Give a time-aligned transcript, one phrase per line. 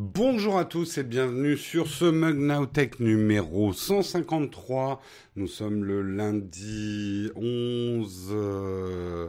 [0.00, 2.36] Bonjour à tous et bienvenue sur ce Mug
[3.00, 5.02] numéro 153.
[5.34, 8.28] Nous sommes le lundi 11...
[8.30, 9.28] euh,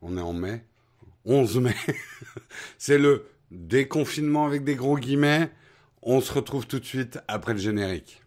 [0.00, 0.64] on est en mai
[1.24, 1.74] 11 mai.
[2.78, 5.50] C'est le déconfinement avec des gros guillemets.
[6.02, 8.22] On se retrouve tout de suite après le générique.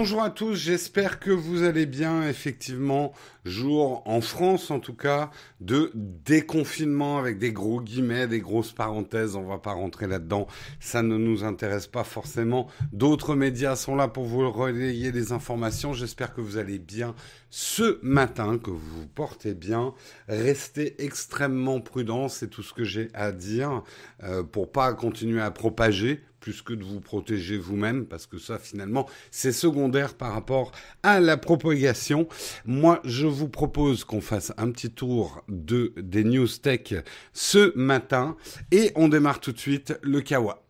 [0.00, 2.26] Bonjour à tous, j'espère que vous allez bien.
[2.26, 3.12] Effectivement,
[3.44, 9.36] jour en France en tout cas de déconfinement avec des gros guillemets, des grosses parenthèses.
[9.36, 10.46] On va pas rentrer là-dedans,
[10.80, 12.66] ça ne nous intéresse pas forcément.
[12.94, 15.92] D'autres médias sont là pour vous relayer des informations.
[15.92, 17.14] J'espère que vous allez bien
[17.50, 19.92] ce matin, que vous vous portez bien.
[20.28, 23.82] Restez extrêmement prudents, c'est tout ce que j'ai à dire
[24.22, 28.58] euh, pour pas continuer à propager plus que de vous protéger vous-même, parce que ça,
[28.58, 32.26] finalement, c'est secondaire par rapport à la propagation.
[32.64, 36.94] Moi, je vous propose qu'on fasse un petit tour de des news tech
[37.32, 38.36] ce matin,
[38.72, 40.62] et on démarre tout de suite le Kawa.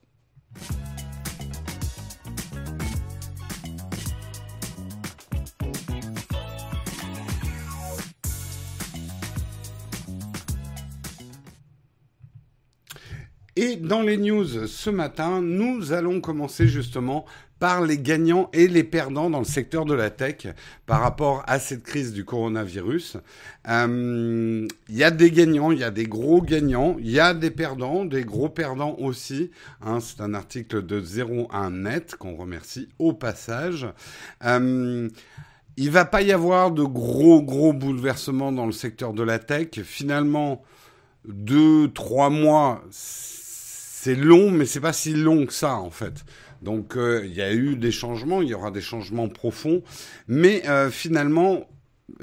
[13.62, 17.26] Et dans les news ce matin, nous allons commencer justement
[17.58, 20.46] par les gagnants et les perdants dans le secteur de la tech
[20.86, 23.18] par rapport à cette crise du coronavirus.
[23.66, 27.34] Il euh, y a des gagnants, il y a des gros gagnants, il y a
[27.34, 29.50] des perdants, des gros perdants aussi.
[29.82, 33.86] Hein, C'est un article de 01net qu'on remercie au passage.
[34.42, 35.06] Euh,
[35.76, 39.82] il va pas y avoir de gros gros bouleversements dans le secteur de la tech.
[39.82, 40.62] Finalement,
[41.26, 42.82] deux, trois mois,
[44.02, 46.24] c'est long, mais c'est pas si long que ça en fait.
[46.62, 49.82] Donc euh, il y a eu des changements, il y aura des changements profonds,
[50.26, 51.68] mais euh, finalement,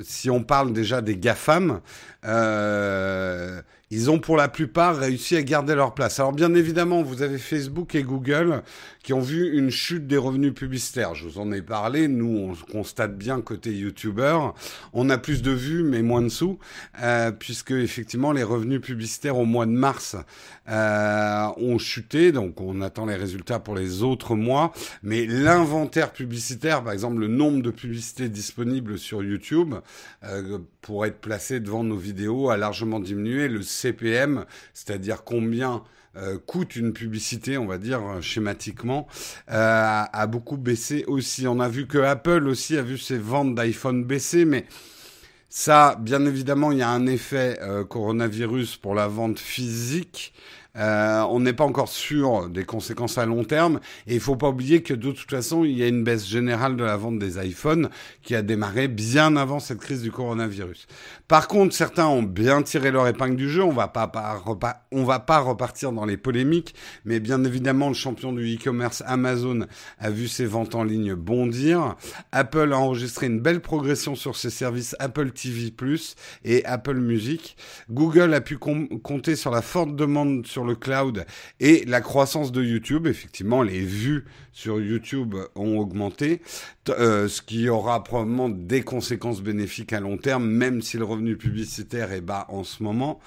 [0.02, 1.82] si on parle déjà des GAFAM,
[2.28, 6.20] euh, ils ont pour la plupart réussi à garder leur place.
[6.20, 8.64] Alors bien évidemment, vous avez Facebook et Google
[9.02, 11.16] qui ont vu une chute des revenus publicitaires.
[11.16, 12.10] Je vous en ai parlé.
[12.10, 14.38] Nous, on constate bien côté YouTuber,
[14.92, 16.60] on a plus de vues mais moins de sous,
[17.02, 20.18] euh, puisque effectivement les revenus publicitaires au mois de mars
[20.68, 22.34] euh, ont chuté.
[22.34, 24.74] Donc on attend les résultats pour les autres mois.
[25.02, 29.76] Mais l'inventaire publicitaire, par exemple le nombre de publicités disponibles sur YouTube
[30.26, 33.50] euh, pour être placé devant nos vidéos a largement diminué.
[33.50, 35.84] Le CPM, c'est-à-dire combien
[36.16, 39.06] euh, coûte une publicité, on va dire euh, schématiquement,
[39.52, 41.46] euh, a beaucoup baissé aussi.
[41.46, 44.66] On a vu que Apple aussi a vu ses ventes d'iPhone baisser, mais
[45.50, 47.60] ça, bien évidemment, il y a un effet
[47.90, 50.34] coronavirus pour la vente physique.
[50.78, 53.80] Euh, on n'est pas encore sûr des conséquences à long terme.
[54.06, 56.76] Et il faut pas oublier que de toute façon, il y a une baisse générale
[56.76, 57.90] de la vente des iPhones
[58.24, 60.88] qui a démarré bien avant cette crise du coronavirus.
[61.28, 63.64] Par contre, certains ont bien tiré leur épingle du jeu.
[63.64, 64.12] On va pas,
[64.92, 69.66] on va pas repartir dans les polémiques, mais bien évidemment, le champion du e-commerce Amazon
[70.00, 71.96] a vu ses ventes en ligne bondir.
[72.32, 75.74] Apple a enregistré une belle progression sur ses services Apple TV+
[76.44, 77.58] et Apple Music.
[77.90, 81.26] Google a pu com compter sur la forte demande sur le cloud
[81.60, 83.08] et la croissance de YouTube.
[83.08, 86.42] Effectivement, les vues sur YouTube ont augmenté,
[86.90, 91.38] euh, ce qui aura probablement des conséquences bénéfiques à long terme, même si le revenu
[91.38, 93.20] publicitaire est bas en ce moment.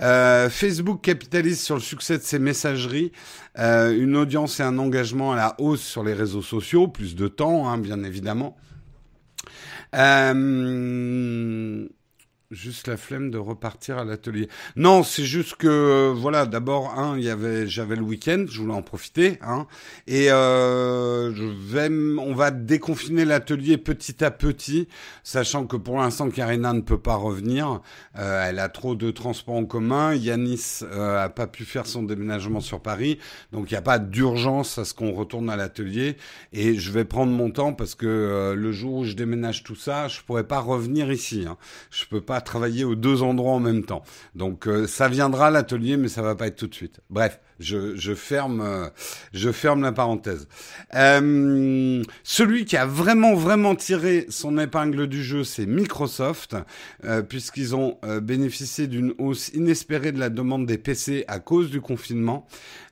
[0.00, 3.12] Euh, Facebook capitalise sur le succès de ses messageries,
[3.58, 7.28] euh, une audience et un engagement à la hausse sur les réseaux sociaux, plus de
[7.28, 8.56] temps, hein, bien évidemment.
[12.52, 14.48] Juste la flemme de repartir à l'atelier.
[14.76, 18.74] Non, c'est juste que voilà, d'abord un, il y avait j'avais le week-end, je voulais
[18.74, 19.66] en profiter, hein,
[20.06, 21.88] et euh, je vais,
[22.18, 24.88] on va déconfiner l'atelier petit à petit,
[25.24, 27.80] sachant que pour l'instant Karina ne peut pas revenir,
[28.18, 32.02] euh, elle a trop de transports en commun, Yanis euh, a pas pu faire son
[32.02, 33.18] déménagement sur Paris,
[33.52, 36.16] donc il n'y a pas d'urgence à ce qu'on retourne à l'atelier,
[36.52, 39.76] et je vais prendre mon temps parce que euh, le jour où je déménage tout
[39.76, 41.56] ça, je pourrais pas revenir ici, hein.
[41.90, 44.02] je peux pas travailler aux deux endroits en même temps.
[44.34, 47.00] Donc euh, ça viendra l'atelier, mais ça va pas être tout de suite.
[47.10, 48.90] Bref, Je, je, ferme,
[49.82, 50.48] la parenthèse.
[50.94, 56.56] Euh, celui qui a vraiment, vraiment tiré son épingle du jeu, c'est Microsoft,
[57.04, 61.70] euh, puisqu'ils ont euh, bénéficié d'une hausse inespérée de la demande des PC à cause
[61.70, 62.46] du confinement.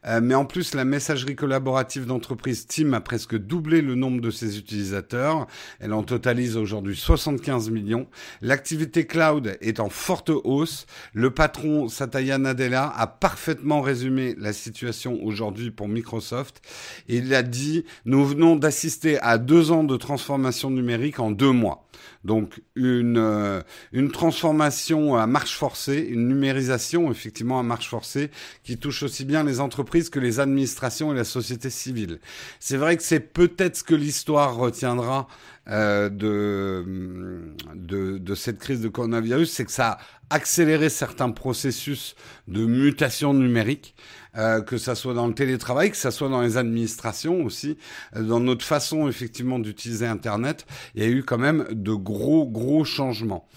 [0.06, 4.30] Euh, mais en plus, la messagerie collaborative d'entreprise Team a presque doublé le nombre de
[4.30, 5.46] ses utilisateurs.
[5.78, 8.06] Elle en totalise aujourd'hui 75 millions.
[8.40, 10.86] L'activité cloud est en forte hausse.
[11.12, 16.60] Le patron Satya Nadella a parfaitement résumé la situation aujourd'hui pour Microsoft.
[17.08, 21.86] Il a dit, nous venons d'assister à deux ans de transformation numérique en deux mois.
[22.24, 23.62] Donc une, euh,
[23.92, 28.30] une transformation à marche forcée, une numérisation effectivement à marche forcée
[28.62, 32.20] qui touche aussi bien les entreprises que les administrations et la société civile.
[32.58, 35.28] C'est vrai que c'est peut-être ce que l'histoire retiendra
[35.68, 39.98] euh, de, de, de, cette crise de coronavirus, c'est que ça a
[40.30, 42.16] accéléré certains processus
[42.48, 43.94] de mutation numérique.
[44.36, 47.76] Euh, que ça soit dans le télétravail, que ça soit dans les administrations aussi,
[48.14, 52.46] euh, dans notre façon effectivement d'utiliser Internet, il y a eu quand même de gros
[52.46, 53.48] gros changements.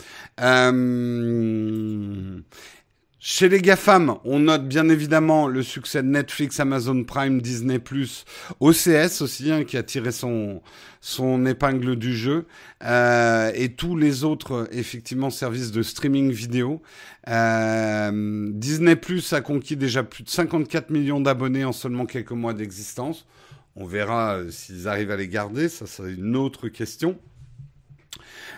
[0.41, 0.73] Euh,
[3.25, 7.79] chez les GAFAM, on note bien évidemment le succès de Netflix, Amazon Prime, Disney+,
[8.59, 10.61] OCS aussi, hein, qui a tiré son,
[10.99, 12.47] son épingle du jeu,
[12.83, 16.81] euh, et tous les autres, effectivement, services de streaming vidéo.
[17.29, 18.99] Euh, Disney
[19.31, 23.25] a conquis déjà plus de 54 millions d'abonnés en seulement quelques mois d'existence.
[23.77, 27.17] On verra euh, s'ils arrivent à les garder, ça c'est une autre question.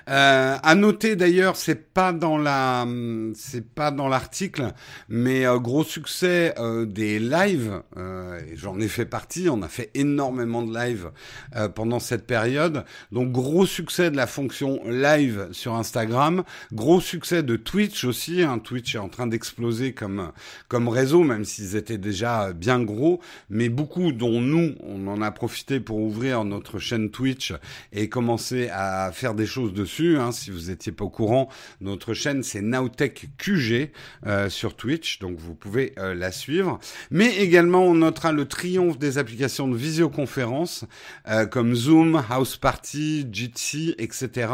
[0.08, 2.86] Euh, à noter d'ailleurs, c'est pas dans la,
[3.34, 4.74] c'est pas dans l'article,
[5.10, 7.82] mais euh, gros succès euh, des lives.
[7.98, 9.50] Euh, J'en ai fait partie.
[9.50, 11.10] On a fait énormément de lives
[11.56, 12.86] euh, pendant cette période.
[13.12, 16.44] Donc gros succès de la fonction live sur Instagram.
[16.72, 18.44] Gros succès de Twitch aussi.
[18.44, 18.60] Hein.
[18.60, 20.32] Twitch est en train d'exploser comme
[20.68, 23.22] comme réseau, même s'ils étaient déjà bien gros.
[23.50, 27.54] Mais beaucoup, dont nous, on en a profité pour ouvrir notre chaîne Twitch
[27.92, 31.50] et commencer à faire des choses dessus Hein, si vous n'étiez pas au courant,
[31.80, 33.92] notre chaîne c'est Nowtech QG
[34.26, 36.80] euh, sur Twitch, donc vous pouvez euh, la suivre.
[37.12, 40.86] Mais également, on notera le triomphe des applications de visioconférence
[41.30, 44.50] euh, comme Zoom, House Party, Jitsi, etc.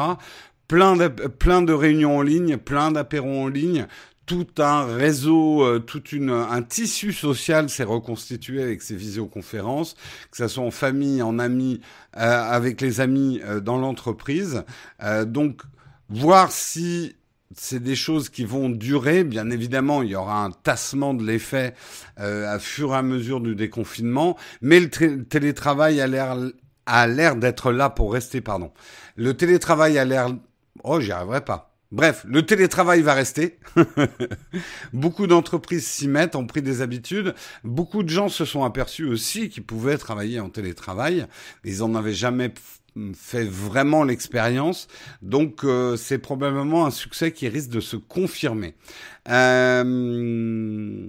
[0.68, 3.88] Plein de, plein de réunions en ligne, plein d'apéros en ligne,
[4.32, 9.96] tout un réseau, euh, tout une, un tissu social s'est reconstitué avec ces visioconférences,
[10.32, 11.82] que ce soit en famille, en amis,
[12.16, 14.64] euh, avec les amis euh, dans l'entreprise.
[15.26, 15.64] donc,
[16.08, 17.18] voir si
[17.58, 19.26] c'est des choses qui vont durer.
[19.26, 21.74] Bien évidemment, il y aura un tassement de l'effet
[22.16, 24.90] à fur et à mesure du déconfinement, mais le
[25.26, 26.38] télétravail a l'air
[26.86, 28.42] a l'air d'être là pour rester.
[28.42, 28.72] Pardon.
[29.16, 30.30] Le télétravail a l'air.
[30.84, 31.71] Oh, j'y arriverai pas.
[31.92, 33.60] Bref, le télétravail va rester.
[34.94, 37.36] Beaucoup d'entreprises s'y mettent, ont pris des habitudes.
[37.64, 41.28] Beaucoup de gens se sont aperçus aussi qu'ils pouvaient travailler en télétravail.
[41.66, 42.54] Ils n'en avaient jamais
[43.14, 44.88] fait vraiment l'expérience.
[45.22, 48.76] Donc euh, c'est probablement un succès qui risque de se confirmer.
[49.30, 51.08] Euh,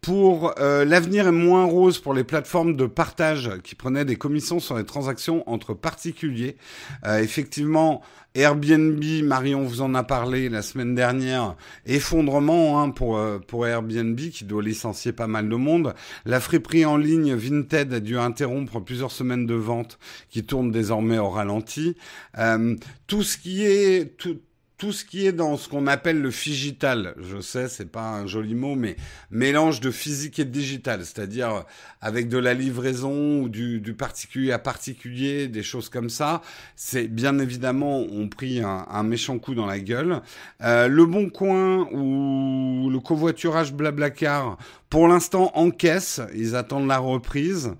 [0.00, 4.58] pour euh, l'avenir est moins rose pour les plateformes de partage qui prenaient des commissions
[4.58, 6.56] sur les transactions entre particuliers.
[7.04, 8.00] Euh, effectivement,
[8.34, 14.18] Airbnb, Marion vous en a parlé la semaine dernière, effondrement hein, pour euh, pour Airbnb
[14.18, 15.94] qui doit licencier pas mal de monde.
[16.24, 19.98] La friperie en ligne Vinted a dû interrompre plusieurs semaines de vente
[20.30, 21.96] qui tournent désormais au ralenti.
[23.06, 24.38] tout ce qui est tout,
[24.80, 28.26] tout ce qui est dans ce qu'on appelle le digital, je sais, c'est pas un
[28.26, 28.96] joli mot, mais
[29.30, 31.64] mélange de physique et de digital, c'est-à-dire
[32.00, 36.40] avec de la livraison ou du, particulier à particulier, des choses comme ça,
[36.76, 40.22] c'est bien évidemment ont pris un, un, méchant coup dans la gueule.
[40.62, 44.56] Euh, le Bon Coin ou le covoiturage Blablacar
[44.90, 47.74] pour l'instant, en caisse, ils attendent la reprise.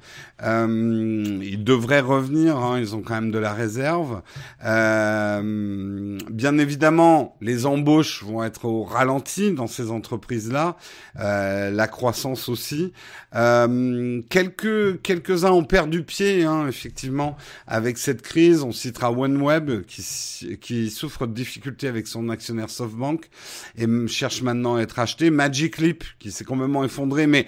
[0.45, 4.23] Euh, ils devraient revenir, hein, ils ont quand même de la réserve.
[4.65, 10.77] Euh, bien évidemment, les embauches vont être au ralenti dans ces entreprises-là,
[11.19, 12.93] euh, la croissance aussi.
[13.35, 17.37] Euh, quelques quelques-uns ont perdu pied, hein, effectivement,
[17.67, 18.63] avec cette crise.
[18.63, 23.29] On citera OneWeb qui qui souffre de difficultés avec son actionnaire SoftBank
[23.77, 25.31] et cherche maintenant à être acheté.
[25.31, 27.47] Magic Leap qui s'est complètement effondré mais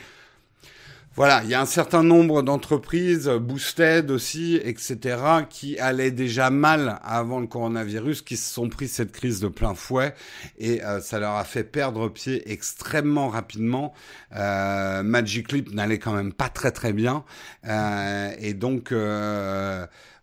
[1.14, 5.18] voilà, il y a un certain nombre d'entreprises, Boosted aussi, etc.,
[5.50, 9.74] qui allaient déjà mal avant le coronavirus, qui se sont pris cette crise de plein
[9.74, 10.14] fouet,
[10.56, 13.92] et euh, ça leur a fait perdre pied extrêmement rapidement.
[14.34, 17.24] Euh, Magic Leap n'allait quand même pas très très bien,
[17.66, 18.94] euh, et donc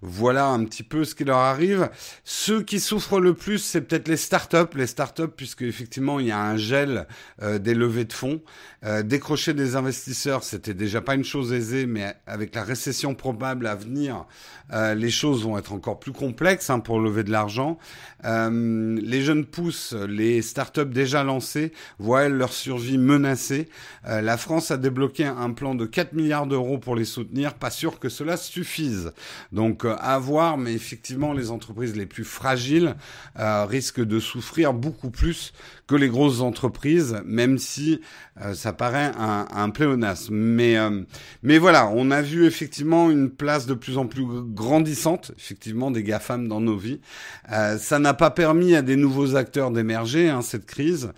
[0.02, 1.90] voilà un petit peu ce qui leur arrive.
[2.24, 6.32] Ceux qui souffrent le plus, c'est peut-être les startups, les startups puisque effectivement il y
[6.32, 7.08] a un gel
[7.42, 8.42] euh, des levées de fonds.
[8.86, 13.68] Euh, décrocher des investisseurs, c'était déjà pas une chose aisée, mais avec la récession probable
[13.68, 14.26] à venir,
[14.74, 17.78] euh, les choses vont être encore plus complexes hein, pour lever de l'argent.
[18.24, 23.70] les jeunes pousses, les startups déjà lancées, voient leur survie menacée.
[24.06, 27.54] la France a débloqué un plan de 4 milliards d'euros pour les soutenir.
[27.54, 29.12] Pas sûr que cela suffise.
[29.52, 32.96] Donc à voir, mais effectivement, les entreprises les plus fragiles
[33.38, 35.54] euh, risquent de souffrir beaucoup plus
[35.88, 38.02] que les grosses entreprises, même si
[38.42, 40.36] euh, ça paraît un, un pléonasme.
[40.36, 41.02] Mais, euh,
[41.44, 44.26] mais voilà, on a vu effectivement une place de plus en plus
[44.60, 47.00] grandissante, effectivement, des GAFAM dans nos vies.
[47.48, 51.14] ça n'a pas permis à des nouveaux acteurs d'émerger, hein, cette crise.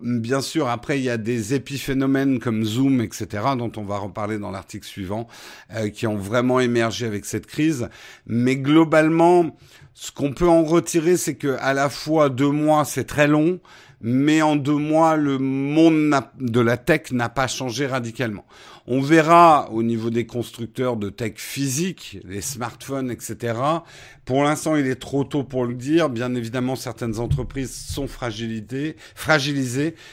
[0.00, 3.26] Bien sûr, après, il y a des épiphénomènes comme Zoom, etc.,
[3.58, 5.26] dont on va reparler dans l'article suivant,
[5.94, 7.88] qui ont vraiment émergé avec cette crise.
[8.26, 9.56] Mais globalement,
[9.94, 13.60] ce qu'on peut en retirer, c'est que à la fois deux mois, c'est très long,
[14.00, 18.44] mais en deux mois, le monde de la tech n'a pas changé radicalement.
[18.88, 23.58] On verra au niveau des constructeurs de tech physique, les smartphones, etc.
[24.24, 26.08] Pour l'instant, il est trop tôt pour le dire.
[26.08, 28.94] Bien évidemment, certaines entreprises sont fragilisées.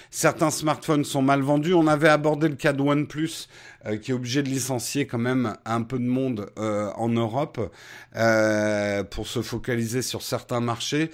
[0.09, 1.75] Certains smartphones sont mal vendus.
[1.75, 3.47] On avait abordé le cas de OnePlus,
[3.85, 7.71] euh, qui est obligé de licencier quand même un peu de monde euh, en Europe
[8.15, 11.11] euh, pour se focaliser sur certains marchés.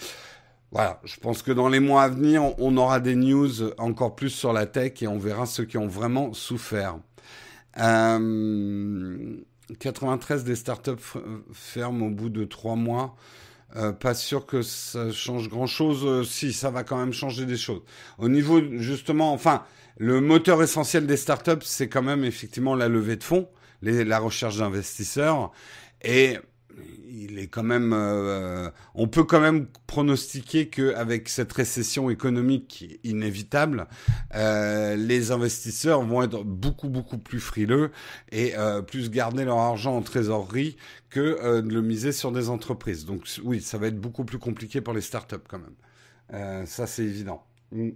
[0.72, 4.30] Voilà, je pense que dans les mois à venir, on aura des news encore plus
[4.30, 7.00] sur la tech et on verra ceux qui ont vraiment souffert.
[7.76, 11.20] 93 euh, des startups
[11.54, 13.16] ferment au bout de trois mois.
[13.76, 16.04] Euh, pas sûr que ça change grand chose.
[16.06, 17.84] Euh, si, ça va quand même changer des choses.
[18.18, 19.64] Au niveau, justement, enfin,
[19.98, 23.48] le moteur essentiel des startups, c'est quand même effectivement la levée de fonds,
[23.82, 25.52] la recherche d'investisseurs.
[26.02, 26.38] Et
[27.10, 33.88] il est quand même, euh, on peut quand même pronostiquer qu'avec cette récession économique inévitable,
[34.36, 37.92] euh, les investisseurs vont être beaucoup beaucoup plus frileux
[38.32, 40.78] et euh, plus garder leur argent en trésorerie
[41.10, 43.06] que de le miser sur des entreprises.
[43.06, 46.66] Donc oui, ça va être beaucoup plus compliqué pour les startups quand même.
[46.66, 47.44] ça c'est évident.
[47.72, 47.90] Mm.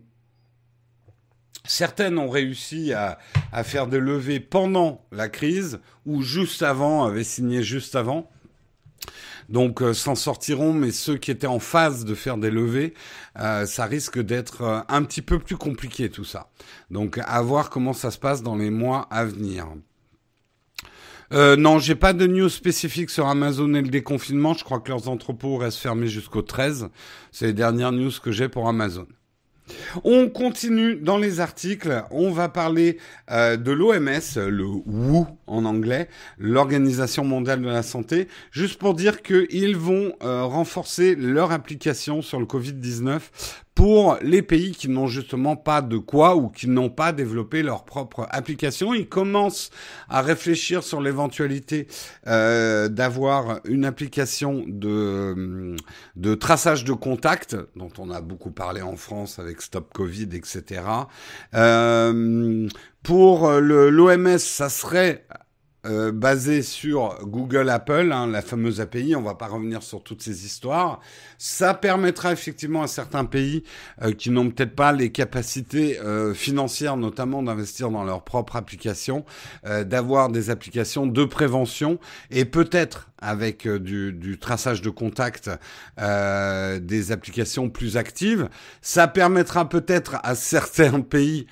[1.66, 3.20] Certaines ont réussi à,
[3.54, 8.30] à, faire des levées pendant la crise ou juste avant, avaient signé juste avant.
[9.50, 12.94] Donc euh, s'en sortiront, mais ceux qui étaient en phase de faire des levées,
[13.40, 16.50] euh, ça risque d'être euh, un petit peu plus compliqué tout ça.
[16.92, 19.68] Donc à voir comment ça se passe dans les mois à venir.
[21.34, 24.54] Euh, non, j'ai pas de news spécifique sur Amazon et le déconfinement.
[24.54, 26.90] Je crois que leurs entrepôts restent fermés jusqu'au 13.
[27.32, 29.08] C'est les dernières news que j'ai pour Amazon.
[30.04, 32.04] On continue dans les articles.
[32.12, 32.98] On va parler
[33.32, 39.22] euh, de l'OMS, le WHO en anglais, l'Organisation mondiale de la santé, juste pour dire
[39.22, 43.20] qu'ils vont euh, renforcer leur application sur le Covid-19
[43.76, 47.86] pour les pays qui n'ont justement pas de quoi ou qui n'ont pas développé leur
[47.86, 48.94] propre application.
[48.94, 49.72] Ils commencent
[50.10, 51.88] à réfléchir sur l'éventualité
[52.28, 55.76] euh, d'avoir une application de,
[56.16, 60.82] de traçage de contact, dont on a beaucoup parlé en France avec Stop Covid, etc.
[61.56, 62.68] Euh,
[63.02, 65.26] pour l'OMS, ça serait
[65.86, 70.22] euh, basé sur Google Apple, hein, la fameuse API, on va pas revenir sur toutes
[70.22, 71.02] ces histoires.
[71.38, 73.64] Ça permettra effectivement à certains pays
[74.02, 79.26] euh, qui n'ont peut-être pas les capacités euh, financières, notamment d'investir dans leur propre application,
[79.64, 82.00] d'avoir des applications de prévention
[82.32, 85.50] et peut-être avec du, du, traçage de contact,
[85.98, 88.50] des applications plus actives.
[88.82, 91.48] Ça permettra peut-être à certains pays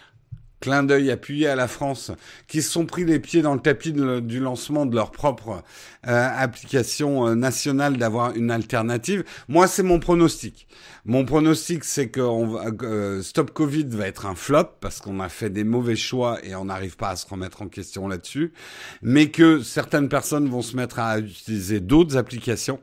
[0.62, 2.12] clin d'œil appuyé à la France,
[2.48, 5.64] qui se sont pris les pieds dans le tapis du lancement de leur propre
[6.08, 9.26] euh, application euh, nationale d'avoir une alternative.
[9.50, 10.68] Moi, c'est mon pronostic.
[11.04, 15.50] Mon pronostic, c'est que euh, Stop Covid va être un flop parce qu'on a fait
[15.50, 18.54] des mauvais choix et on n'arrive pas à se remettre en question là-dessus,
[19.02, 22.80] mais que certaines personnes vont se mettre à utiliser d'autres applications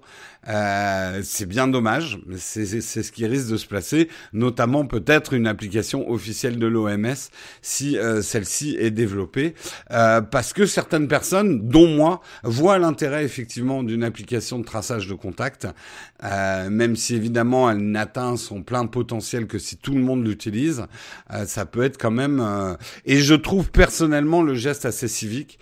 [0.49, 6.11] euh, c'est bien dommage, c'est ce qui risque de se placer, notamment peut-être une application
[6.11, 7.15] officielle de l'OMS
[7.61, 9.55] si euh, celle-ci est développée,
[9.91, 15.15] euh, parce que certaines personnes, dont moi, voient l'intérêt effectivement d'une application de traçage de
[15.15, 15.67] contact,
[16.23, 20.85] même si évidemment elle n'atteint son plein potentiel que si tout le monde l'utilise,
[21.47, 22.77] ça peut être quand même...
[23.05, 25.59] et je trouve personnellement le geste assez civique.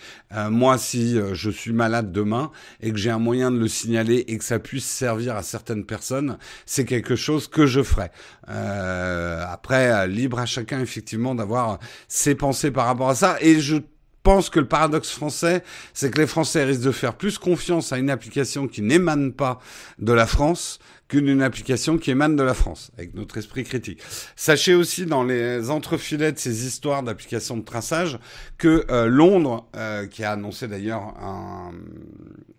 [0.50, 2.50] moi, si je suis malade demain
[2.81, 6.38] et que j'ai un moyen de le signaler et que ça servir à certaines personnes,
[6.66, 8.11] c'est quelque chose que je ferai.
[8.49, 11.78] Euh, après, libre à chacun effectivement d'avoir
[12.09, 13.37] ses pensées par rapport à ça.
[13.40, 13.76] Et je
[14.26, 15.62] pense que le paradoxe français,
[15.95, 19.61] c'est que les Français risquent de faire plus confiance à une application qui n'émane pas
[20.00, 24.01] de la France qu'une application qui émane de la France, avec notre esprit critique.
[24.35, 28.19] Sachez aussi dans les entrefilets de ces histoires d'applications de traçage
[28.59, 31.15] que euh, Londres, euh, qui a annoncé d'ailleurs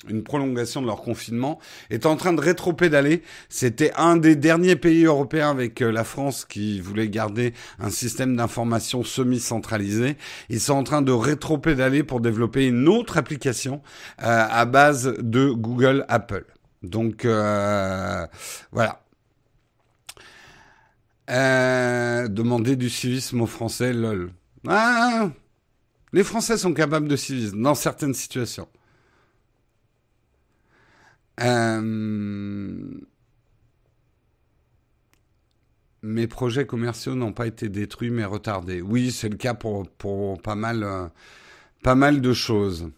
[0.08, 3.22] une prolongation de leur confinement, est en train de rétro-pédaler.
[3.50, 8.36] C'était un des derniers pays européens avec euh, la France qui voulait garder un système
[8.36, 10.16] d'information semi-centralisé.
[10.50, 13.82] Ils sont en train de rétro-pédaler pour développer une autre application
[14.18, 16.46] à base de Google Apple.
[16.84, 18.25] Donc euh,
[18.72, 19.01] voilà.
[21.29, 24.31] Euh, demander du civisme aux Français, lol.
[24.67, 25.29] Ah,
[26.13, 28.69] les Français sont capables de civisme dans certaines situations.
[31.39, 33.00] Euh,
[36.01, 38.81] mes projets commerciaux n'ont pas été détruits mais retardés.
[38.81, 41.12] Oui, c'est le cas pour, pas mal,
[41.84, 42.89] pas mal de choses.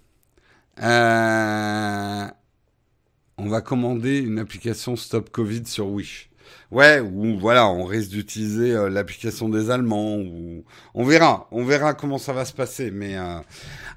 [3.40, 6.30] On va commander une application Stop Covid sur Wish.
[6.72, 10.18] Ouais, ou voilà, on risque d'utiliser euh, l'application des Allemands.
[10.18, 10.64] Ou...
[10.94, 12.92] On verra, on verra comment ça va se passer.
[12.92, 13.40] Mais euh,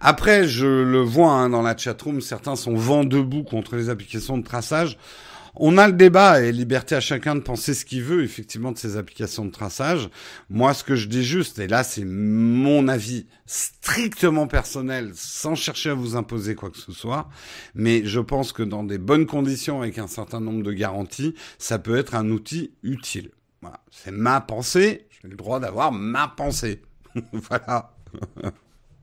[0.00, 4.38] après, je le vois hein, dans la chatroom, certains sont vent debout contre les applications
[4.38, 4.96] de traçage.
[5.54, 8.78] On a le débat et liberté à chacun de penser ce qu'il veut, effectivement, de
[8.78, 10.09] ces applications de traçage.
[10.49, 15.90] Moi, ce que je dis juste, et là, c'est mon avis strictement personnel, sans chercher
[15.90, 17.28] à vous imposer quoi que ce soit,
[17.75, 21.78] mais je pense que dans des bonnes conditions, avec un certain nombre de garanties, ça
[21.78, 23.30] peut être un outil utile.
[23.61, 23.80] Voilà.
[23.90, 25.06] C'est ma pensée.
[25.11, 26.82] J'ai le droit d'avoir ma pensée.
[27.32, 27.94] voilà.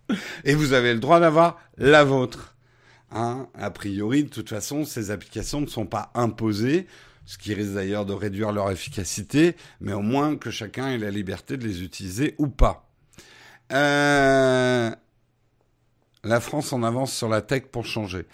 [0.43, 2.55] et vous avez le droit d'avoir la vôtre.
[3.11, 6.85] Hein, a priori, de toute façon, ces applications ne sont pas imposées,
[7.25, 11.11] ce qui risque d'ailleurs de réduire leur efficacité, mais au moins que chacun ait la
[11.11, 12.89] liberté de les utiliser ou pas.
[13.71, 14.91] Euh,
[16.23, 18.25] la France en avance sur la tech pour changer.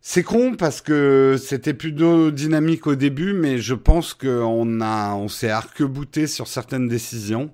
[0.00, 5.48] C'est con parce que c'était plutôt dynamique au début, mais je pense qu'on on s'est
[5.48, 7.50] arc-bouté sur certaines décisions.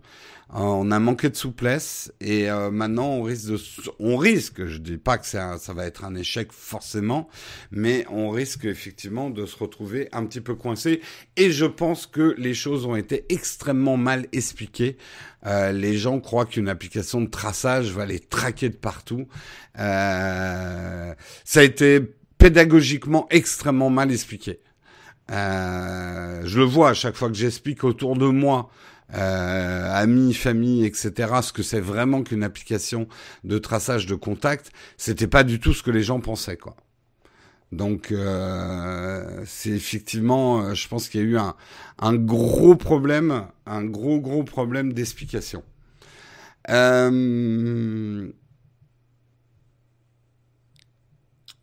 [0.54, 3.58] Euh, on a manqué de souplesse et euh, maintenant on risque de,
[4.00, 7.28] on risque, je dis pas que ça, ça va être un échec forcément,
[7.70, 11.02] mais on risque effectivement de se retrouver un petit peu coincé.
[11.36, 14.96] Et je pense que les choses ont été extrêmement mal expliquées.
[15.46, 19.28] Euh, les gens croient qu'une application de traçage va les traquer de partout.
[19.78, 22.00] Euh, ça a été
[22.38, 24.60] pédagogiquement extrêmement mal expliqué.
[25.30, 28.70] Euh, je le vois à chaque fois que j'explique autour de moi
[29.14, 31.12] euh, amis, famille, etc.
[31.42, 33.08] Ce que c'est vraiment qu'une application
[33.44, 36.76] de traçage de contact, c'était pas du tout ce que les gens pensaient, quoi.
[37.72, 41.54] Donc euh, c'est effectivement, euh, je pense qu'il y a eu un,
[42.00, 45.62] un, gros problème, un gros gros problème d'explication.
[46.68, 48.28] Euh,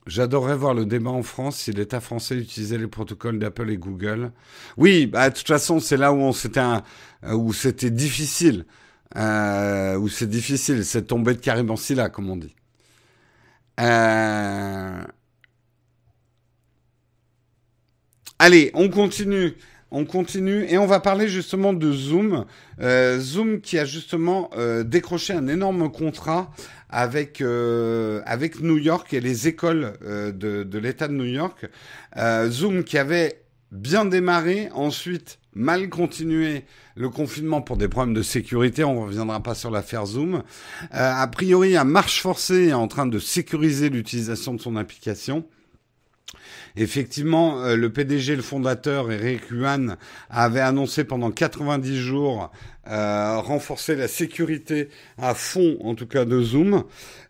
[0.08, 4.32] J'adorerais voir le débat en France si l'État français utilisait les protocoles d'Apple et Google.
[4.78, 6.62] Oui, bah, de toute façon, c'est là où on c'était
[7.30, 8.66] où c'était difficile,
[9.18, 12.56] euh, où c'est difficile, c'est tombé de carrément là, comme on dit.
[13.82, 15.04] Euh...
[18.40, 19.56] Allez, on continue.
[19.90, 22.46] On continue et on va parler justement de Zoom.
[22.82, 26.52] Euh, Zoom qui a justement euh, décroché un énorme contrat
[26.90, 31.66] avec euh, avec New York et les écoles euh, de, de l'État de New York.
[32.18, 36.64] Euh, Zoom qui avait bien démarré, ensuite mal continué
[36.96, 38.84] le confinement pour des problèmes de sécurité.
[38.84, 40.44] On ne reviendra pas sur l'affaire Zoom.
[40.92, 45.46] a priori, à marche forcée en train de sécuriser l'utilisation de son application.
[46.76, 49.98] Effectivement, le PDG, le fondateur, Eric Yuan,
[50.30, 52.52] avait annoncé pendant 90 jours
[52.90, 56.84] euh, renforcer la sécurité à fond, en tout cas de Zoom.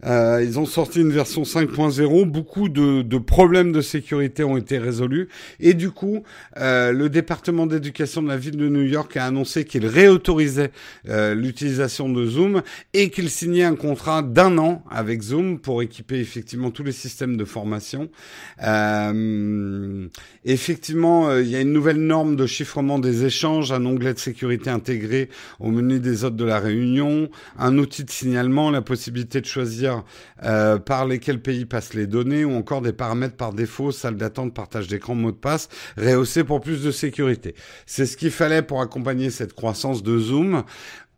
[0.05, 2.25] Euh, ils ont sorti une version 5.0.
[2.25, 5.29] Beaucoup de, problèmes de sécurité ont été résolus.
[5.59, 6.23] Et du coup,
[6.57, 10.71] euh, le département d'éducation de la ville de New York a annoncé qu'il réautorisait
[11.09, 12.61] euh, l'utilisation de Zoom
[12.93, 17.35] et qu'il signait un contrat d'un an avec Zoom pour équiper effectivement tous les systèmes
[17.35, 18.09] de formation.
[18.63, 19.26] Euh,
[20.45, 24.69] effectivement, il y a une nouvelle norme de chiffrement des échanges, un onglet de sécurité
[24.69, 29.45] intégré au menu des hôtes de la réunion, un outil de signalement, la possibilité de
[29.45, 30.03] choisir
[30.43, 34.53] euh, par lesquels pays passent les données, ou encore des paramètres par défaut, salle d'attente,
[34.53, 37.55] partage d'écran, mot de passe, rehaussé pour plus de sécurité.
[37.85, 40.63] C'est ce qu'il fallait pour accompagner cette croissance de Zoom.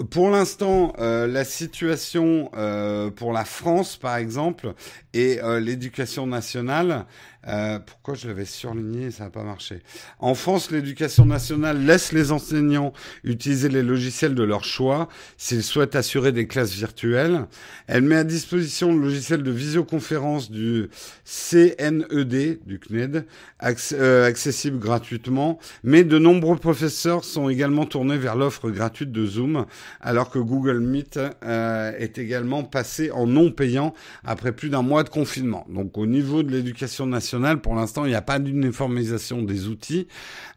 [0.07, 4.73] Pour l'instant, euh, la situation euh, pour la France, par exemple,
[5.13, 7.05] et euh, l'éducation nationale,
[7.47, 9.81] euh, pourquoi je l'avais surligné Ça n'a pas marché.
[10.19, 12.91] En France, l'éducation nationale laisse les enseignants
[13.23, 15.07] utiliser les logiciels de leur choix
[15.37, 17.45] s'ils souhaitent assurer des classes virtuelles.
[17.87, 20.89] Elle met à disposition le logiciel de visioconférence du
[21.23, 23.25] CNED, du CNED,
[23.93, 25.59] euh, accessible gratuitement.
[25.83, 29.65] Mais de nombreux professeurs sont également tournés vers l'offre gratuite de Zoom,
[30.01, 35.03] alors que Google Meet euh, est également passé en non payant après plus d'un mois
[35.03, 35.65] de confinement.
[35.69, 40.07] Donc au niveau de l'éducation nationale, pour l'instant, il n'y a pas d'uniformisation des outils.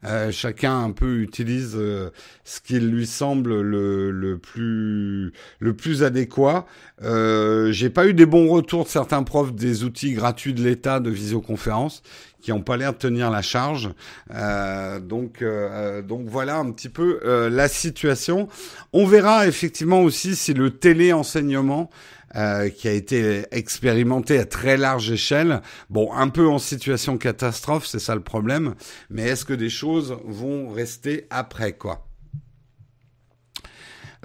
[0.04, 2.10] Euh, chacun un peu utilise euh,
[2.44, 6.66] ce qui lui semble le, le, plus le plus adéquat.
[7.02, 10.98] Euh, J'ai pas eu des bons retours de certains profs des outils gratuits de l'État
[10.98, 12.02] de visioconférence
[12.42, 13.90] qui n'ont pas l'air de tenir la charge.
[14.34, 18.48] Euh, donc, euh, donc voilà un petit peu euh, la situation.
[18.92, 21.88] On verra effectivement aussi si le téléenseignement
[22.36, 25.62] euh, qui a été expérimenté à très large échelle.
[25.90, 28.74] Bon, un peu en situation catastrophe, c'est ça le problème.
[29.10, 32.06] Mais est-ce que des choses vont rester après, quoi?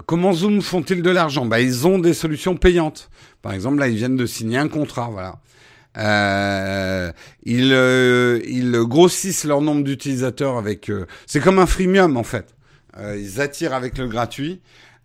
[0.05, 1.45] Comment Zoom font-ils de l'argent?
[1.45, 3.09] Bah, Ils ont des solutions payantes.
[3.41, 5.39] Par exemple, là, ils viennent de signer un contrat, voilà.
[5.97, 7.11] Euh,
[7.43, 10.89] ils, euh, ils grossissent leur nombre d'utilisateurs avec...
[10.89, 12.53] Euh, c'est comme un freemium, en fait.
[12.99, 14.59] Ils attirent avec le gratuit.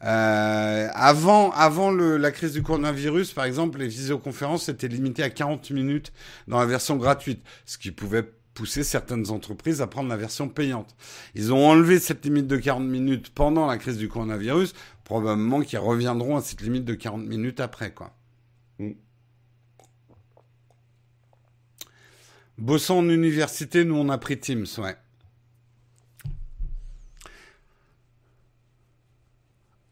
[0.04, 5.30] Euh, avant, avant le, la crise du coronavirus, par exemple, les visioconférences étaient limitées à
[5.30, 6.12] 40 minutes
[6.48, 10.94] dans la version gratuite, ce qui pouvait pousser certaines entreprises à prendre la version payante.
[11.34, 15.78] Ils ont enlevé cette limite de 40 minutes pendant la crise du coronavirus, probablement qu'ils
[15.78, 18.14] reviendront à cette limite de 40 minutes après, quoi.
[18.78, 18.92] Mm.
[22.58, 24.96] Bossant en université, nous on a pris Teams, ouais.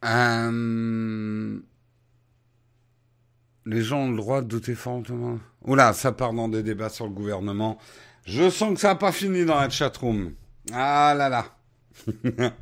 [0.04, 1.58] Euh...
[3.66, 5.38] Les gens ont le droit de douter fortement.
[5.62, 7.78] Oula, ça part dans des débats sur le gouvernement.
[8.24, 10.32] Je sens que ça n'a pas fini dans la chatroom.
[10.72, 11.44] Ah là là.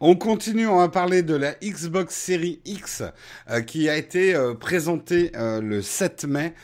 [0.00, 3.02] on continue, on va parler de la Xbox Series X
[3.50, 6.54] euh, qui a été euh, présentée le 7 mai,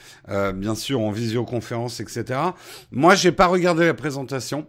[0.54, 2.38] bien sûr en visioconférence, etc.
[2.92, 4.66] Moi, j'ai pas regardé la présentation.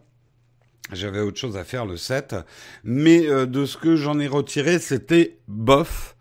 [0.91, 2.35] J'avais autre chose à faire le 7.
[2.83, 6.15] Mais euh, de ce que j'en ai retiré, c'était bof.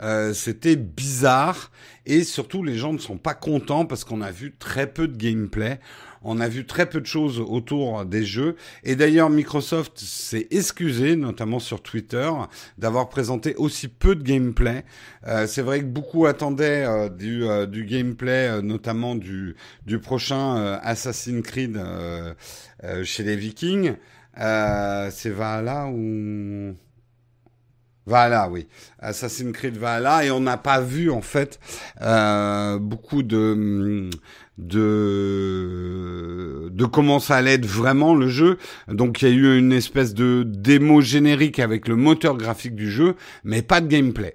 [0.00, 1.70] Euh, c'était bizarre.
[2.06, 5.16] Et surtout, les gens ne sont pas contents parce qu'on a vu très peu de
[5.16, 5.78] gameplay.
[6.22, 8.56] On a vu très peu de choses autour des jeux.
[8.84, 12.30] Et d'ailleurs, Microsoft s'est excusé, notamment sur Twitter,
[12.76, 14.84] d'avoir présenté aussi peu de gameplay.
[15.26, 19.56] Euh, c'est vrai que beaucoup attendaient euh, du, euh, du, gameplay, notamment du,
[20.02, 21.80] prochain Assassin's Creed
[23.02, 23.94] chez les Vikings.
[24.36, 26.74] c'est Valhalla ou...
[28.06, 28.66] Voilà, oui.
[29.00, 30.24] Assassin's Creed Valhalla.
[30.24, 31.60] Et on n'a pas vu, en fait,
[32.80, 34.08] beaucoup de,
[34.58, 35.88] de,
[36.70, 38.58] de comment ça allait être vraiment le jeu.
[38.88, 42.90] Donc, il y a eu une espèce de démo générique avec le moteur graphique du
[42.90, 44.34] jeu, mais pas de gameplay.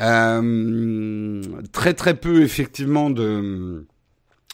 [0.00, 3.86] Euh, très, très peu, effectivement, de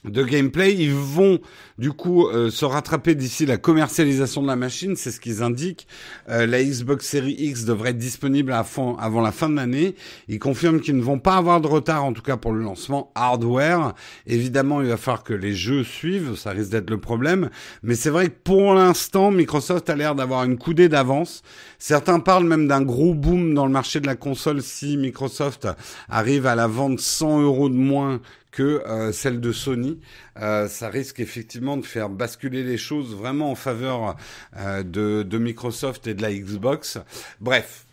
[0.05, 0.75] de gameplay.
[0.75, 1.41] Ils vont
[1.79, 5.87] du coup euh, se rattraper d'ici la commercialisation de la machine, c'est ce qu'ils indiquent.
[6.29, 9.95] Euh, la Xbox Series X devrait être disponible à fond, avant la fin de l'année.
[10.29, 13.11] Ils confirment qu'ils ne vont pas avoir de retard, en tout cas pour le lancement
[13.15, 13.95] hardware.
[14.27, 17.51] Évidemment, il va falloir que les jeux suivent, ça risque d'être le problème.
[17.83, 21.43] Mais c'est vrai que pour l'instant, Microsoft a l'air d'avoir une coudée d'avance.
[21.79, 25.69] Certains parlent même d'un gros boom dans le marché de la console si Microsoft
[26.09, 28.21] arrive à la vendre 100 euros de moins
[28.59, 30.01] que euh, celle de Sony.
[30.41, 34.17] Euh, ça risque effectivement de faire basculer les choses vraiment en faveur
[34.57, 36.99] euh, de, Microsoft et de la Xbox.
[37.41, 37.87] Bref,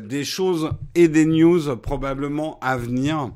[0.00, 3.32] des choses et des news probablement à venir.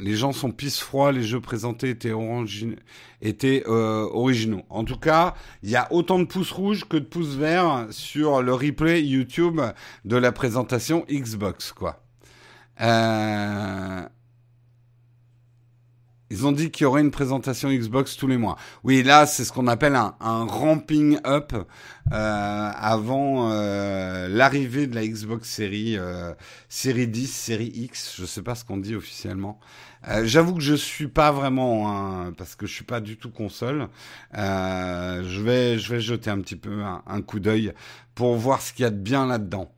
[0.00, 4.62] Les gens sont pisse froids, les jeux présentés étaient, originaux.
[4.70, 8.42] En tout cas, il y a autant de pouces rouges que de pouces verts sur
[8.42, 9.60] le replay YouTube
[10.06, 12.02] de la présentation Xbox, quoi.
[16.30, 18.56] Ils ont dit qu'il y aurait une présentation Xbox tous les mois.
[18.82, 25.06] Oui, là, c'est ce qu'on appelle un, ramping up euh, avant euh, l'arrivée de la
[25.06, 26.34] Xbox série euh,
[26.68, 28.16] série 10, série X.
[28.18, 29.60] Je sais pas ce qu'on dit officiellement.
[30.08, 33.30] Euh, J'avoue que je suis pas vraiment un, parce que je suis pas du tout
[33.30, 33.88] console.
[34.36, 37.72] Euh, je vais je vais jeter un petit peu un, un coup d'œil
[38.14, 39.72] pour voir ce qu'il y a de bien là-dedans.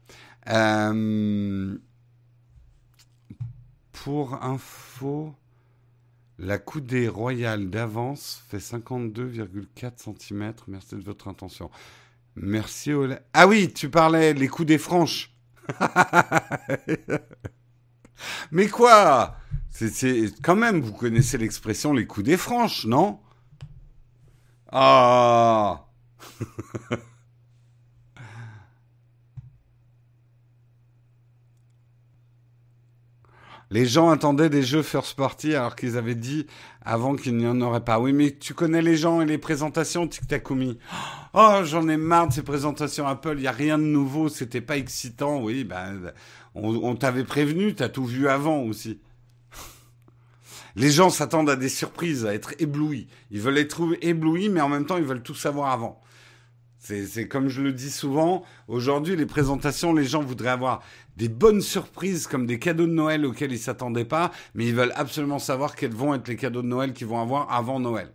[0.48, 1.76] Euh,
[3.92, 5.34] pour info.
[6.40, 10.54] La coudée royale d'avance fait 52,4 cm.
[10.68, 11.68] Merci de votre intention.
[12.36, 13.16] Merci Olé.
[13.32, 15.34] Ah oui, tu parlais les coudées franches.
[18.52, 19.36] Mais quoi?
[19.70, 23.18] C'est quand même, vous connaissez l'expression les coups des franches, non?
[24.70, 25.86] Ah
[33.70, 36.46] Les gens attendaient des jeux first party alors qu'ils avaient dit
[36.80, 38.00] avant qu'il n'y en aurait pas.
[38.00, 40.78] Oui, mais tu connais les gens et les présentations, Tic Takumi.
[41.34, 43.34] Oh, j'en ai marre de ces présentations Apple.
[43.36, 44.30] Il y a rien de nouveau.
[44.30, 45.42] C'était pas excitant.
[45.42, 46.12] Oui, ben,
[46.54, 47.74] on, t'avait prévenu.
[47.74, 49.00] T'as tout vu avant aussi.
[50.76, 53.06] Les gens s'attendent à des surprises, à être éblouis.
[53.30, 56.00] Ils veulent être éblouis, mais en même temps, ils veulent tout savoir avant.
[56.88, 60.82] C'est comme je le dis souvent, aujourd'hui, les présentations, les gens voudraient avoir
[61.18, 64.94] des bonnes surprises comme des cadeaux de Noël auxquels ils s'attendaient pas, mais ils veulent
[64.94, 68.10] absolument savoir quels vont être les cadeaux de Noël qu'ils vont avoir avant Noël.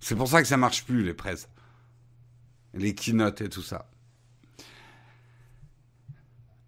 [0.00, 1.48] C'est pour ça que ça marche plus, les presses.
[2.74, 3.88] Les keynotes et tout ça.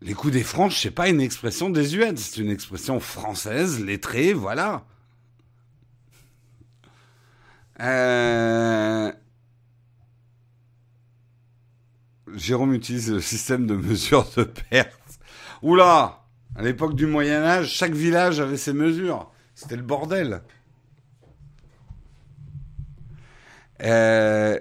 [0.01, 4.87] Les coups des franches, c'est pas une expression désuète, c'est une expression française, lettrée, voilà.
[7.81, 9.13] Euh...
[12.35, 15.21] Jérôme utilise le système de mesure de perte.
[15.63, 19.31] Oula À l'époque du Moyen Âge, chaque village avait ses mesures.
[19.55, 20.43] C'était le bordel.
[23.83, 24.59] Euh,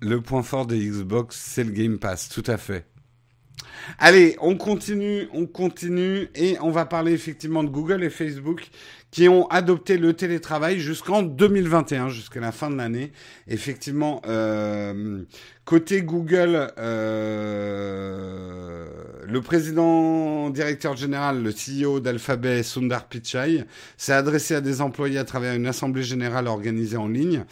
[0.00, 2.86] le point fort des Xbox, c'est le Game Pass, tout à fait.
[3.98, 8.70] Allez, on continue, on continue et on va parler effectivement de Google et Facebook
[9.10, 13.12] qui ont adopté le télétravail jusqu'en 2021, jusqu'à la fin de l'année.
[13.48, 15.22] Effectivement, euh,
[15.64, 17.66] côté Google, euh,
[19.26, 23.64] le président directeur général, le CEO d'Alphabet, Sundar Pichai,
[23.96, 27.44] s'est adressé à des employés à travers une assemblée générale organisée en ligne.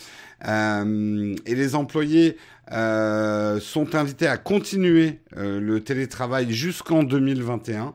[0.47, 2.37] Euh, et les employés
[2.72, 7.94] euh, sont invités à continuer euh, le télétravail jusqu'en 2021.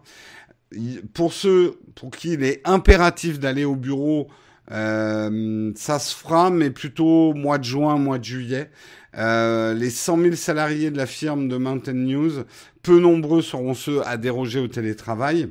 [1.13, 4.27] Pour ceux pour qui il est impératif d'aller au bureau,
[4.71, 8.69] euh, ça se fera, mais plutôt mois de juin, mois de juillet.
[9.17, 12.43] Euh, les 100 000 salariés de la firme de Mountain News,
[12.84, 15.49] peu nombreux seront ceux à déroger au télétravail.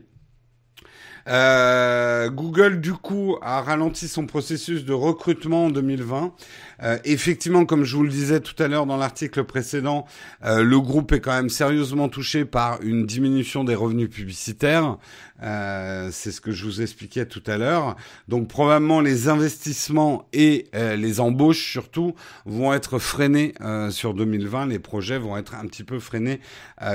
[1.28, 6.32] Euh, Google, du coup, a ralenti son processus de recrutement en 2020.
[6.82, 10.06] Euh, effectivement, comme je vous le disais tout à l'heure dans l'article précédent,
[10.44, 14.98] euh, le groupe est quand même sérieusement touché par une diminution des revenus publicitaires.
[15.42, 17.96] Euh, c'est ce que je vous expliquais tout à l'heure.
[18.26, 22.14] Donc probablement les investissements et euh, les embauches surtout
[22.44, 23.54] vont être freinés
[23.90, 24.66] sur 2020.
[24.66, 26.40] Les projets vont être un petit peu freinés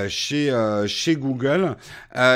[0.08, 0.52] chez
[0.86, 1.76] chez Google.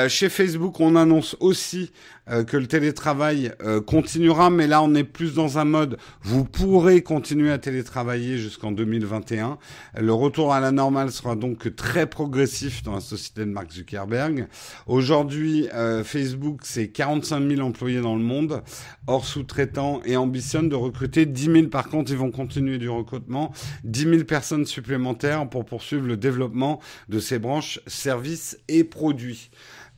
[0.07, 1.91] chez Facebook, on annonce aussi
[2.29, 6.45] euh, que le télétravail euh, continuera, mais là on est plus dans un mode, vous
[6.45, 9.57] pourrez continuer à télétravailler jusqu'en 2021.
[9.97, 14.47] Le retour à la normale sera donc très progressif dans la société de Mark Zuckerberg.
[14.87, 18.61] Aujourd'hui, euh, Facebook, c'est 45 000 employés dans le monde,
[19.07, 21.67] hors sous-traitants, et ambitionne de recruter 10 000.
[21.67, 23.51] Par contre, ils vont continuer du recrutement,
[23.83, 29.49] 10 000 personnes supplémentaires pour poursuivre le développement de ces branches services et produits.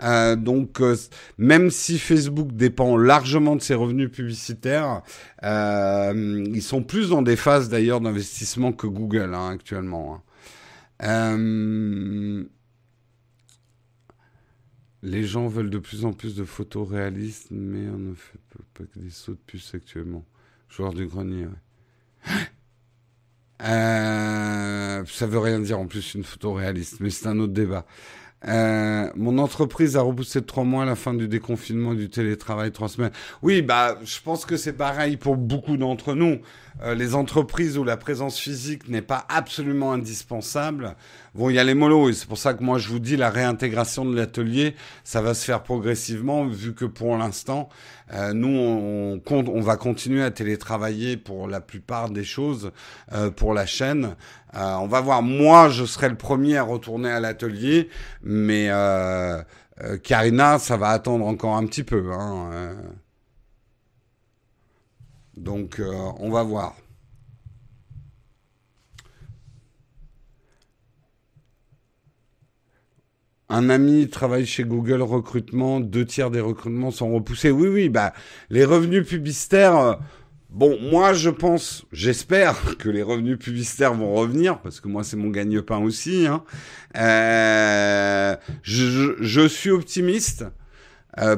[0.01, 0.95] Euh, donc, euh,
[1.37, 5.01] même si Facebook dépend largement de ses revenus publicitaires,
[5.43, 10.23] euh, ils sont plus dans des phases d'ailleurs d'investissement que Google hein, actuellement.
[10.99, 12.45] Hein.
[15.03, 18.83] les gens veulent de plus en plus de photos réalistes, mais on ne fait pas
[18.83, 20.25] que des sauts de puce actuellement.
[20.69, 21.47] Joueur du grenier.
[23.63, 27.85] Euh, ça veut rien dire en plus une photo réaliste, mais c'est un autre débat.
[28.47, 32.89] Euh, mon entreprise a repoussé de trois mois la fin du déconfinement du télétravail trois
[32.89, 33.11] semaines.
[33.43, 36.39] Oui, bah, je pense que c'est pareil pour beaucoup d'entre nous.
[36.83, 40.95] Euh, les entreprises où la présence physique n'est pas absolument indispensable
[41.33, 42.09] vont y aller mollo.
[42.09, 45.33] Et c'est pour ça que moi, je vous dis, la réintégration de l'atelier, ça va
[45.33, 47.69] se faire progressivement, vu que pour l'instant,
[48.13, 52.71] euh, nous, on, on, va continuer à télétravailler pour la plupart des choses
[53.13, 54.15] euh, pour la chaîne.
[54.53, 55.21] on va voir.
[55.21, 57.89] Moi, je serai le premier à retourner à l'atelier,
[58.23, 58.69] mais
[60.03, 62.11] Karina, ça va attendre encore un petit peu.
[62.11, 62.75] Hein,
[65.41, 66.75] donc, euh, on va voir.
[73.51, 77.51] Un ami travaille chez Google recrutement, deux tiers des recrutements sont repoussés.
[77.51, 78.13] Oui, oui, bah
[78.49, 79.77] les revenus publicitaires.
[79.77, 79.93] Euh,
[80.49, 85.17] bon, moi je pense, j'espère que les revenus publicitaires vont revenir parce que moi c'est
[85.17, 86.27] mon gagne-pain aussi.
[86.27, 86.45] Hein.
[86.95, 90.45] Euh, je, suis optimiste,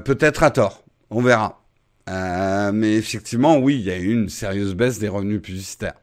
[0.05, 0.85] peut-être à tort.
[1.09, 1.63] On verra.
[2.09, 5.95] Euh, mais effectivement, oui, il y a eu une sérieuse baisse des revenus publicitaires.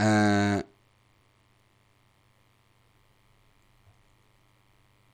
[0.00, 0.62] Euh,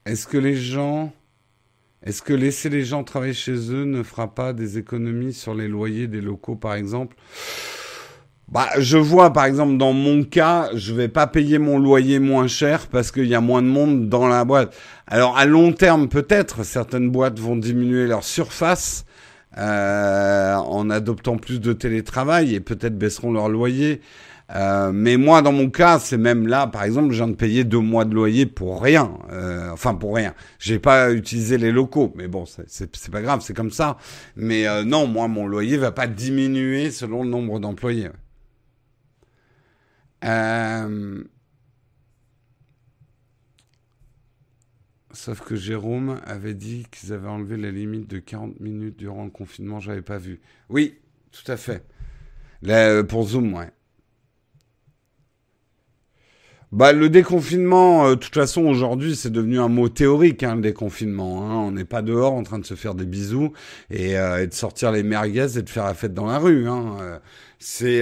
[0.05, 1.13] Est-ce que les gens,
[2.03, 5.67] est-ce que laisser les gens travailler chez eux ne fera pas des économies sur les
[5.67, 7.15] loyers des locaux, par exemple?
[8.53, 12.47] Bah, je vois par exemple dans mon cas, je vais pas payer mon loyer moins
[12.47, 14.75] cher parce qu'il y a moins de monde dans la boîte.
[15.07, 19.05] Alors à long terme peut-être certaines boîtes vont diminuer leur surface
[19.57, 24.01] euh, en adoptant plus de télétravail et peut-être baisseront leur loyer.
[24.55, 27.63] Euh, mais moi, dans mon cas, c'est même là, par exemple, je viens de payer
[27.63, 29.17] deux mois de loyer pour rien.
[29.31, 30.33] Euh, enfin, pour rien.
[30.59, 33.97] J'ai pas utilisé les locaux, mais bon, c'est pas grave, c'est comme ça.
[34.35, 38.09] Mais euh, non, moi, mon loyer va pas diminuer selon le nombre d'employés.
[45.11, 49.29] Sauf que Jérôme avait dit qu'ils avaient enlevé la limite de 40 minutes durant le
[49.29, 50.41] confinement, j'avais pas vu.
[50.69, 50.97] Oui,
[51.31, 51.83] tout à fait.
[53.07, 53.69] Pour Zoom, ouais.
[56.73, 60.61] Bah, le déconfinement, euh, de toute façon, aujourd'hui, c'est devenu un mot théorique, hein, le
[60.61, 61.43] déconfinement.
[61.43, 61.55] Hein.
[61.67, 63.53] On n'est pas dehors en train de se faire des bisous
[63.91, 66.67] et, euh, de sortir les merguez et de faire la fête dans la rue.
[66.67, 66.97] Hein.
[66.99, 67.19] Euh,
[67.59, 68.01] c'est,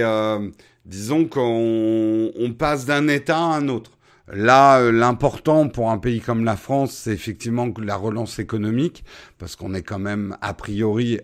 [0.86, 3.90] disons qu'on on passe d'un état à un autre.
[4.28, 9.04] Là, euh, l'important pour un pays comme la France, c'est effectivement la relance économique,
[9.38, 11.18] parce qu'on est quand même a priori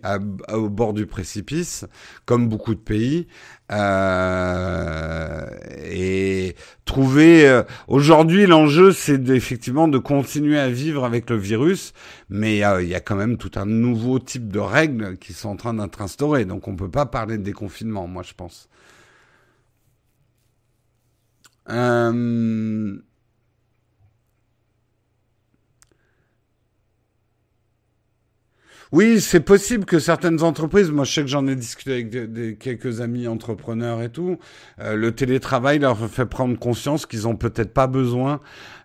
[0.53, 1.87] au bord du précipice,
[2.25, 3.29] comme beaucoup de pays.
[3.71, 5.47] Euh,
[5.85, 6.57] et
[6.87, 11.93] trouver euh, aujourd'hui l'enjeu, c'est effectivement de continuer à vivre avec le virus,
[12.31, 15.57] mais il y a quand même tout un nouveau type de règles qui sont en
[15.57, 16.47] train d'être instaurées.
[16.47, 18.69] Donc on peut pas parler de déconfinement, moi je pense.
[21.71, 22.97] Euh,
[28.91, 33.03] oui, c'est possible que certaines entreprises, moi je sais que j'en ai discuté avec quelques
[33.03, 34.39] amis entrepreneurs et tout,
[34.81, 38.41] euh, le télétravail leur fait prendre conscience qu'ils ont peut-être pas besoin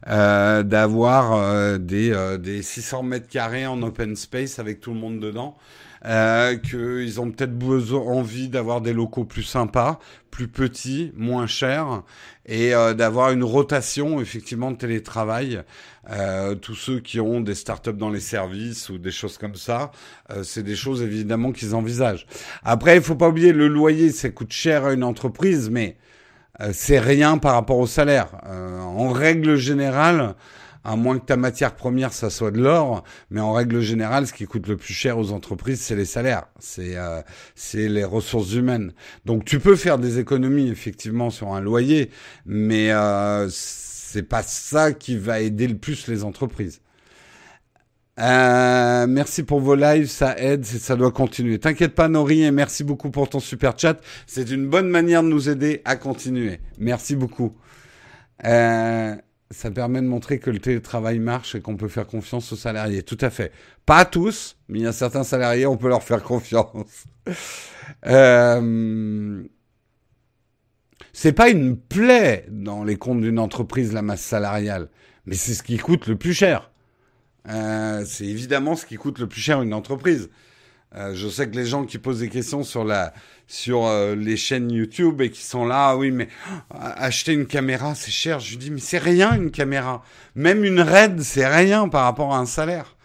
[0.08, 5.58] euh, d'avoir des, des 600 mètres carrés en open space avec tout le monde dedans
[6.06, 10.00] euh, qu'ils ont peut-être besoin, envie d'avoir des locaux plus sympas,
[10.32, 12.04] plus petits, moins chers,
[12.46, 15.64] et euh, d'avoir une rotation effectivement de télétravail.
[16.10, 19.92] Euh, tous ceux qui ont des startups dans les services ou des choses comme ça,
[20.32, 22.28] euh, c'est des choses évidemment qu'ils envisagent.
[22.64, 25.96] Après, il faut pas oublier le loyer, ça coûte cher à une entreprise, mais
[26.60, 28.28] euh, c'est rien par rapport au salaire.
[28.46, 30.36] en règle générale,
[30.84, 33.04] à moins que ta matière première, ça soit de l'or.
[33.30, 36.46] Mais en règle générale, ce qui coûte le plus cher aux entreprises, c'est les salaires,
[36.60, 37.22] c'est euh,
[37.74, 38.94] les ressources humaines.
[39.26, 42.10] Donc tu peux faire des économies effectivement sur un loyer,
[42.46, 46.82] mais euh, c'est pas ça qui va aider le plus les entreprises.
[48.20, 51.58] Euh, merci pour vos lives, ça aide, ça doit continuer.
[51.58, 54.00] T'inquiète pas, Nori, et merci beaucoup pour ton super chat.
[54.28, 56.60] C'est une bonne manière de nous aider à continuer.
[56.78, 57.56] Merci beaucoup.
[58.46, 59.16] Euh,
[59.52, 63.04] ça permet de montrer que le télétravail marche et qu'on peut faire confiance aux salariés.
[63.04, 63.52] Tout à fait.
[63.86, 67.06] Pas à tous, mais il y a certains salariés, on peut leur faire confiance.
[68.06, 69.44] euh...
[71.16, 74.90] C'est pas une plaie dans les comptes d'une entreprise, la masse salariale,
[75.28, 76.72] mais c'est ce qui coûte le plus cher.
[77.50, 80.32] Euh, c'est évidemment ce qui coûte le plus cher une entreprise.
[80.96, 83.14] Euh, je sais que les gens qui posent des questions sur la
[83.48, 86.28] sur euh, les chaînes YouTube et qui sont là, ah oui, mais
[86.70, 88.40] acheter une caméra, c'est cher.
[88.40, 90.04] Je lui dis, mais c'est rien une caméra.
[90.36, 92.96] Même une RED, c'est rien par rapport à un salaire.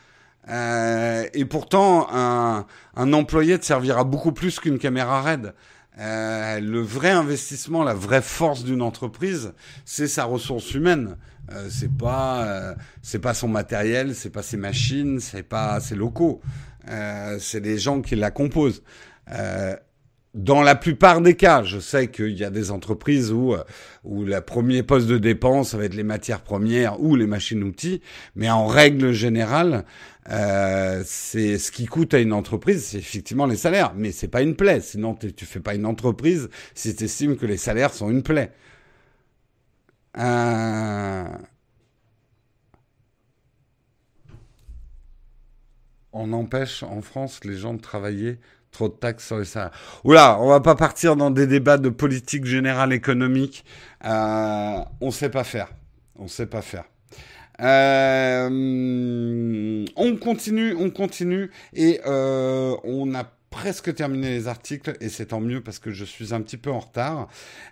[0.51, 2.65] Euh, et pourtant, un,
[3.13, 5.55] employé te servira beaucoup plus qu'une caméra RED.
[5.99, 9.53] Euh, le vrai investissement, la vraie force d'une entreprise,
[9.85, 11.17] c'est sa ressource humaine.
[11.51, 16.41] Euh, c'est pas, c'est pas son matériel, c'est pas ses machines, c'est pas ses locaux.
[16.89, 18.83] Euh, c'est les gens qui la composent.
[19.33, 19.77] Euh,
[20.35, 23.65] dans la plupart des cas, je sais qu'il y a des entreprises où, euh,
[24.05, 28.03] où le premier poste de dépense va être les matières premières ou les machines-outils,
[28.37, 29.85] mais en règle générale,
[31.05, 34.57] c'est ce qui coûte à une entreprise, c'est effectivement les salaires, mais c'est pas une
[34.57, 34.83] plaie.
[34.83, 38.53] Sinon, tu fais pas une entreprise si tu estimes que les salaires sont une plaie.
[46.21, 48.39] On empêche en France les gens de travailler
[48.71, 49.71] Trop de taxes sur les salaires.
[50.05, 53.65] Oula, on va pas partir dans des débats de politique générale économique.
[54.05, 55.69] Euh, on sait pas faire.
[56.17, 56.85] On sait pas faire.
[57.61, 58.49] Euh,
[59.97, 65.41] on continue, on continue et euh, on a presque terminé les articles et c'est tant
[65.41, 67.29] mieux parce que je suis un petit peu en retard.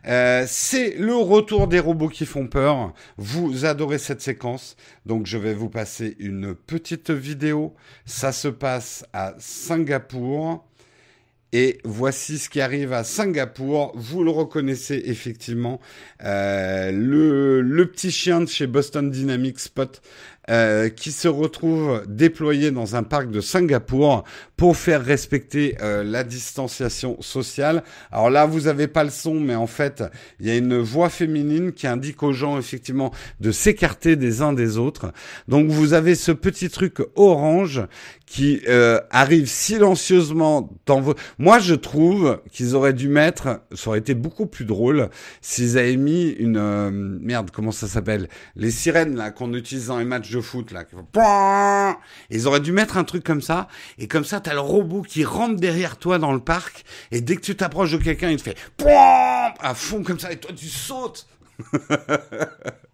[0.07, 2.93] Euh, c'est le retour des robots qui font peur.
[3.17, 7.75] Vous adorez cette séquence, donc je vais vous passer une petite vidéo.
[8.05, 10.65] Ça se passe à Singapour.
[11.53, 13.93] Et voici ce qui arrive à Singapour.
[13.95, 15.81] Vous le reconnaissez effectivement.
[16.23, 20.03] Euh, le, le, petit chien de chez Boston Dynamics Spot
[20.51, 24.25] euh, qui se retrouve déployé dans un parc de Singapour
[24.57, 27.83] pour faire respecter euh, la distanciation sociale.
[28.11, 30.05] Alors là, vous avez pas le son, mais en fait,
[30.41, 34.53] il y a une voix féminine qui indique aux gens effectivement de s'écarter des uns
[34.53, 35.13] des autres.
[35.49, 37.83] Donc vous avez ce petit truc orange
[38.27, 41.15] qui euh, arrive silencieusement dans vos...
[41.39, 45.09] Moi, je trouve qu'ils auraient dû mettre, ça aurait été beaucoup plus drôle,
[45.41, 46.57] s'ils avaient mis une...
[46.57, 48.29] Euh, merde, comment ça s'appelle?
[48.57, 50.85] Les sirènes, là, qu'on utilise dans les matchs foot, là.
[52.31, 53.69] Ils auraient dû mettre un truc comme ça,
[53.99, 57.37] et comme ça, t'as le robot qui rentre derrière toi dans le parc, et dès
[57.37, 58.57] que tu t'approches de quelqu'un, il te fait...
[59.61, 61.27] à fond comme ça, et toi, tu sautes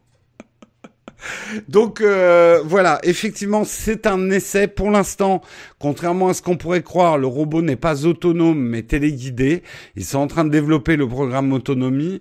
[1.68, 5.42] Donc euh, voilà, effectivement, c'est un essai pour l'instant.
[5.78, 9.62] Contrairement à ce qu'on pourrait croire, le robot n'est pas autonome mais téléguidé.
[9.96, 12.20] Ils sont en train de développer le programme autonomie.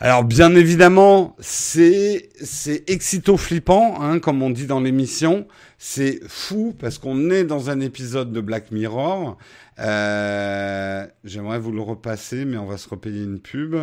[0.00, 5.48] Alors bien évidemment, c'est c'est excito flippant, hein, comme on dit dans l'émission.
[5.76, 9.36] C'est fou parce qu'on est dans un épisode de Black Mirror.
[9.80, 13.74] Euh, J'aimerais vous le repasser, mais on va se repayer une pub.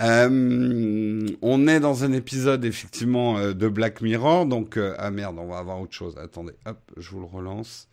[0.00, 5.36] Euh, on est dans un épisode effectivement euh, de Black Mirror, donc euh, ah merde,
[5.38, 6.16] on va avoir autre chose.
[6.18, 7.88] Attendez, hop, je vous le relance.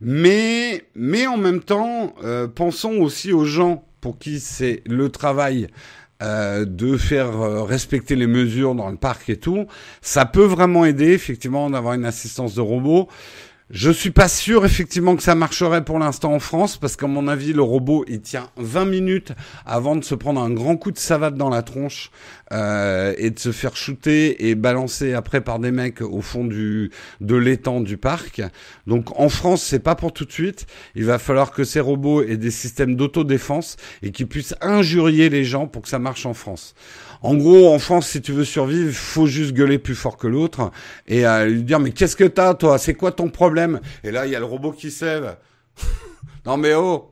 [0.00, 2.14] Mais mais en même temps,
[2.54, 5.68] pensons aussi aux gens pour qui c'est le travail
[6.20, 9.66] de faire respecter les mesures dans le parc et tout.
[10.00, 13.08] Ça peut vraiment aider effectivement d'avoir une assistance de robot.
[13.70, 17.28] Je suis pas sûr effectivement que ça marcherait pour l'instant en France parce qu'à mon
[17.28, 19.32] avis le robot il tient 20 minutes
[19.64, 22.10] avant de se prendre un grand coup de savate dans la tronche
[22.52, 26.90] euh, et de se faire shooter et balancer après par des mecs au fond du
[27.22, 28.42] de l'étang du parc.
[28.86, 30.66] Donc en France c'est pas pour tout de suite.
[30.94, 35.44] Il va falloir que ces robots aient des systèmes d'autodéfense et qu'ils puissent injurier les
[35.44, 36.74] gens pour que ça marche en France.
[37.24, 40.70] En gros, en France, si tu veux survivre, faut juste gueuler plus fort que l'autre
[41.06, 42.76] et euh, lui dire mais qu'est-ce que t'as toi?
[42.76, 43.80] C'est quoi ton problème?
[44.02, 45.38] Et là, il y a le robot qui sève.
[46.44, 47.10] non mais oh,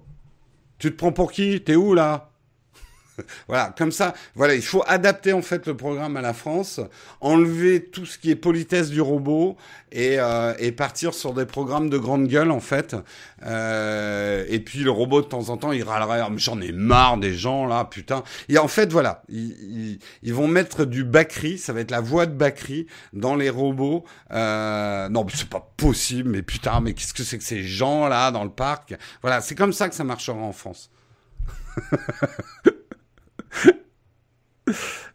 [0.78, 1.62] tu te prends pour qui?
[1.62, 2.31] T'es où là?
[3.48, 6.80] voilà, comme ça, voilà, il faut adapter en fait le programme à la France,
[7.20, 9.56] enlever tout ce qui est politesse du robot
[9.90, 12.96] et, euh, partir sur des programmes de grande gueule en fait.
[13.44, 17.18] Euh, et puis le robot de temps en temps, il râlerait, oh, j'en ai marre
[17.18, 18.22] des gens là, putain.
[18.48, 22.26] Et en fait, voilà, ils, ils, vont mettre du Bakri, ça va être la voix
[22.26, 24.04] de Bakri dans les robots.
[24.32, 28.30] Euh, non, c'est pas possible, mais putain, mais qu'est-ce que c'est que ces gens là
[28.30, 28.94] dans le parc?
[29.20, 30.90] Voilà, c'est comme ça que ça marchera en France.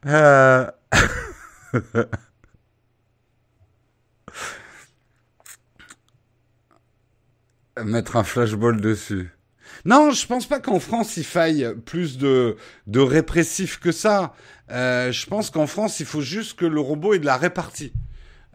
[0.05, 0.69] Euh.
[7.83, 9.29] Mettre un flashball dessus.
[9.85, 12.57] Non, je pense pas qu'en France il faille plus de,
[12.87, 14.33] de répressifs que ça.
[14.71, 17.93] Euh, je pense qu'en France il faut juste que le robot ait de la répartie.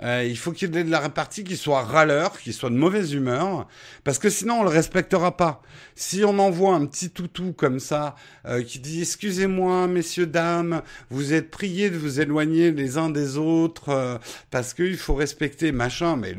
[0.02, 3.12] Euh, il faut qu'il ait de la répartie, qu'il soit râleur, qu'il soit de mauvaise
[3.12, 3.68] humeur,
[4.02, 5.62] parce que sinon on le respectera pas.
[5.94, 11.32] Si on envoie un petit toutou comme ça, euh, qui dit excusez-moi messieurs dames, vous
[11.32, 14.18] êtes priés de vous éloigner les uns des autres euh,
[14.50, 16.34] parce qu'il faut respecter machin, mais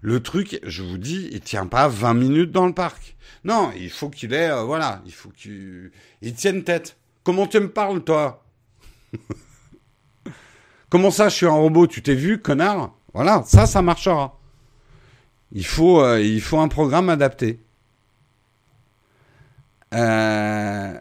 [0.00, 3.16] le truc, je vous dis, il tient pas 20 minutes dans le parc.
[3.44, 5.90] Non, il faut qu'il ait, voilà, il faut qu'il
[6.36, 6.96] tienne tête.
[7.22, 8.44] Comment tu me parles toi?
[10.90, 12.92] Comment ça, je suis un robot Tu t'es vu, connard?
[13.14, 14.38] Voilà, ça, ça marchera.
[15.52, 17.60] Il faut, euh, il faut un programme adapté.
[19.94, 20.94] Euh,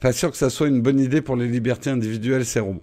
[0.00, 2.82] pas sûr que ça soit une bonne idée pour les libertés individuelles, ces robots.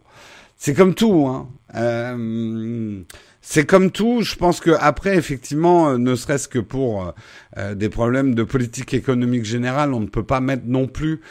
[0.58, 1.50] C'est comme tout, hein.
[1.76, 3.04] Euh,
[3.50, 7.12] c'est comme tout, je pense que après, effectivement, euh, ne serait-ce que pour euh,
[7.58, 11.22] euh, des problèmes de politique économique générale, on ne peut pas mettre non plus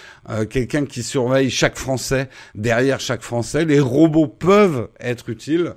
[0.49, 3.67] quelqu'un qui surveille chaque Français derrière chaque Français.
[3.67, 5.75] Les robots peuvent être utiles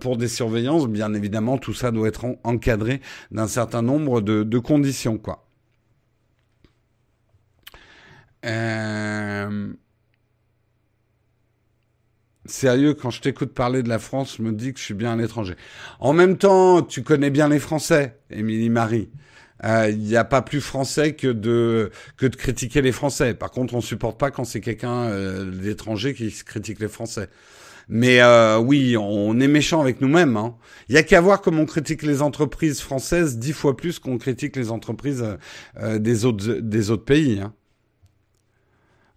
[0.00, 3.00] pour des surveillances, bien évidemment, tout ça doit être encadré
[3.30, 5.46] d'un certain nombre de, de conditions, quoi.
[8.44, 9.72] Euh...
[12.46, 15.12] Sérieux, quand je t'écoute parler de la France, je me dis que je suis bien
[15.12, 15.54] à l'étranger.
[15.98, 19.08] En même temps, tu connais bien les Français, Émilie Marie.
[19.62, 23.32] Il euh, n'y a pas plus français que de que de critiquer les Français.
[23.32, 27.28] Par contre, on supporte pas quand c'est quelqu'un euh, d'étranger qui critique les Français.
[27.88, 30.32] Mais euh, oui, on est méchant avec nous-mêmes.
[30.32, 30.54] Il hein.
[30.88, 34.56] y a qu'à voir comme on critique les entreprises françaises dix fois plus qu'on critique
[34.56, 35.24] les entreprises
[35.80, 37.40] euh, des autres des autres pays.
[37.40, 37.52] Hein.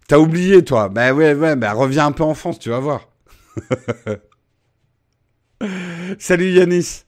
[0.06, 3.08] T'as oublié, toi Ben ouais, ouais, ben reviens un peu en France, tu vas voir.
[6.18, 7.04] Salut Yanis.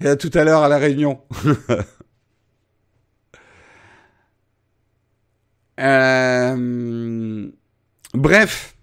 [0.00, 1.20] Et à tout à l'heure à la réunion.
[5.82, 7.50] Euh,
[8.12, 8.76] bref,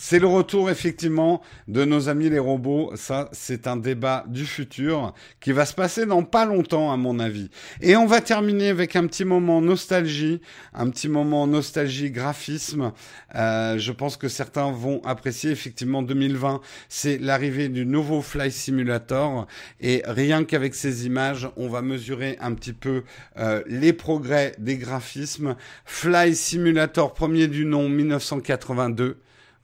[0.00, 2.92] C'est le retour effectivement de nos amis les robots.
[2.94, 7.18] Ça, c'est un débat du futur qui va se passer dans pas longtemps à mon
[7.18, 7.50] avis.
[7.80, 10.40] Et on va terminer avec un petit moment nostalgie,
[10.72, 12.92] un petit moment nostalgie graphisme.
[13.34, 16.60] Euh, je pense que certains vont apprécier effectivement 2020.
[16.88, 19.48] C'est l'arrivée du nouveau Fly Simulator
[19.80, 23.02] et rien qu'avec ces images, on va mesurer un petit peu
[23.36, 25.56] euh, les progrès des graphismes.
[25.84, 29.18] Fly Simulator premier du nom 1982.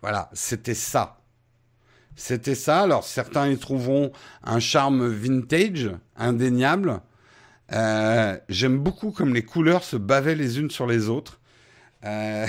[0.05, 1.17] Voilà, c'était ça.
[2.15, 2.83] C'était ça.
[2.83, 7.01] Alors certains y trouveront un charme vintage, indéniable.
[7.73, 11.41] Euh, j'aime beaucoup comme les couleurs se bavaient les unes sur les autres.
[12.05, 12.47] Euh,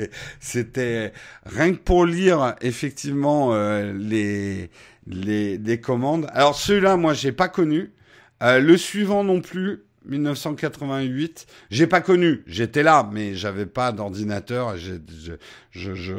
[0.40, 1.12] c'était
[1.46, 4.68] rien que pour lire effectivement euh, les,
[5.06, 6.26] les, commandes.
[6.32, 7.92] Alors celui-là, moi, j'ai pas connu.
[8.40, 9.84] le suivant non plus.
[10.06, 11.46] 1988.
[11.70, 14.76] J'ai pas connu, j'étais là, mais j'avais pas d'ordinateur.
[15.72, 16.12] Je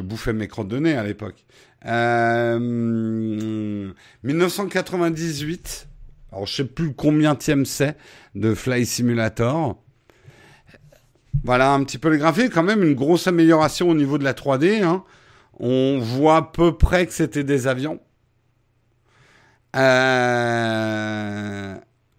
[0.00, 1.44] bouffais mes crottes de nez à l'époque.
[1.86, 3.92] Euh,
[4.22, 5.88] 1998.
[6.32, 7.96] Alors je sais plus combien c'est
[8.34, 9.82] de Fly Simulator.
[11.42, 14.34] Voilà un petit peu les graphiques, quand même une grosse amélioration au niveau de la
[14.34, 14.82] 3D.
[14.82, 15.04] Hein.
[15.58, 18.00] On voit à peu près que c'était des avions.
[19.76, 21.74] Euh,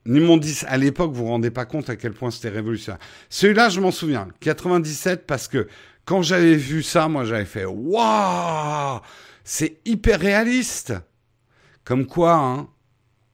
[0.06, 3.00] Numon 10, à l'époque, vous vous rendez pas compte à quel point c'était révolutionnaire.
[3.30, 4.28] Celui-là, je m'en souviens.
[4.40, 5.68] 97, parce que
[6.06, 9.00] quand j'avais vu ça, moi, j'avais fait Waouh
[9.44, 10.94] C'est hyper réaliste
[11.84, 12.70] Comme quoi, hein,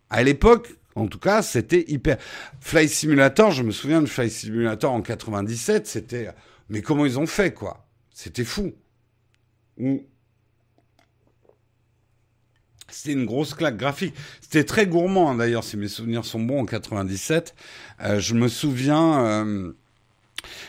[0.09, 2.17] à l'époque, en tout cas, c'était hyper.
[2.59, 6.29] Fly Simulator, je me souviens de Fly Simulator en 97, c'était.
[6.69, 7.87] Mais comment ils ont fait, quoi?
[8.11, 8.73] C'était fou.
[12.89, 14.15] C'était une grosse claque graphique.
[14.41, 17.53] C'était très gourmand hein, d'ailleurs, si mes souvenirs sont bons, en 97.
[18.01, 19.71] Euh, je me souviens, euh,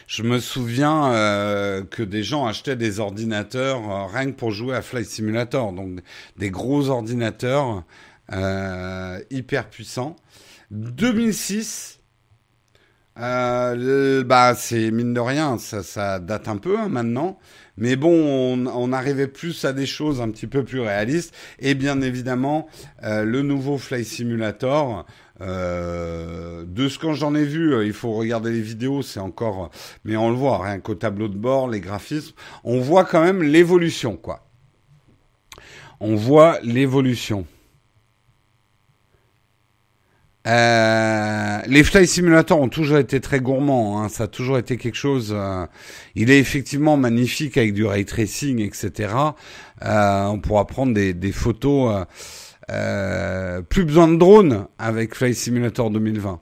[0.06, 4.82] je me souviens euh, que des gens achetaient des ordinateurs rien que pour jouer à
[4.82, 6.00] Flight Simulator, donc
[6.36, 7.84] des gros ordinateurs
[9.30, 10.16] hyper puissants.
[10.70, 12.00] 2006,
[13.16, 17.38] bah c'est mine de rien, ça, ça date un peu hein, maintenant.
[17.78, 21.32] Mais bon, on, arrivait plus à des choses un petit peu plus réalistes.
[21.60, 22.68] Et bien évidemment,
[23.04, 25.06] euh, le nouveau Fly Simulator,
[25.40, 29.70] euh, de ce que j'en ai vu, euh, il faut regarder les vidéos, c'est encore,
[30.04, 33.44] mais on le voit, rien qu'au tableau de bord, les graphismes, on voit quand même
[33.44, 34.44] l'évolution, quoi.
[36.00, 37.46] On voit l'évolution.
[40.48, 44.02] Euh, les Fly Simulator ont toujours été très gourmands.
[44.02, 44.08] Hein.
[44.08, 45.32] Ça a toujours été quelque chose.
[45.36, 45.66] Euh,
[46.14, 49.12] il est effectivement magnifique avec du ray tracing, etc.
[49.84, 52.06] Euh, on pourra prendre des, des photos.
[52.70, 56.40] Euh, plus besoin de drone avec Fly Simulator 2020.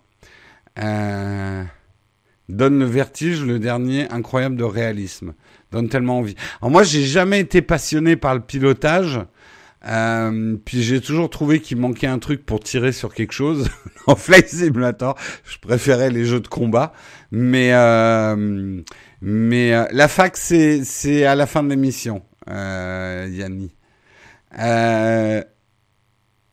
[2.49, 5.35] donne le vertige, le dernier incroyable de réalisme.
[5.73, 6.37] Donne tellement envie.
[6.61, 9.21] Alors moi, j'ai jamais été passionné par le pilotage.
[9.87, 13.69] Euh, puis j'ai toujours trouvé qu'il manquait un truc pour tirer sur quelque chose.
[14.07, 16.93] en Flight Simulator, je préférais les jeux de combat.
[17.31, 18.83] Mais euh,
[19.21, 23.73] mais euh, la fac c'est à la fin de l'émission, euh, Yanni.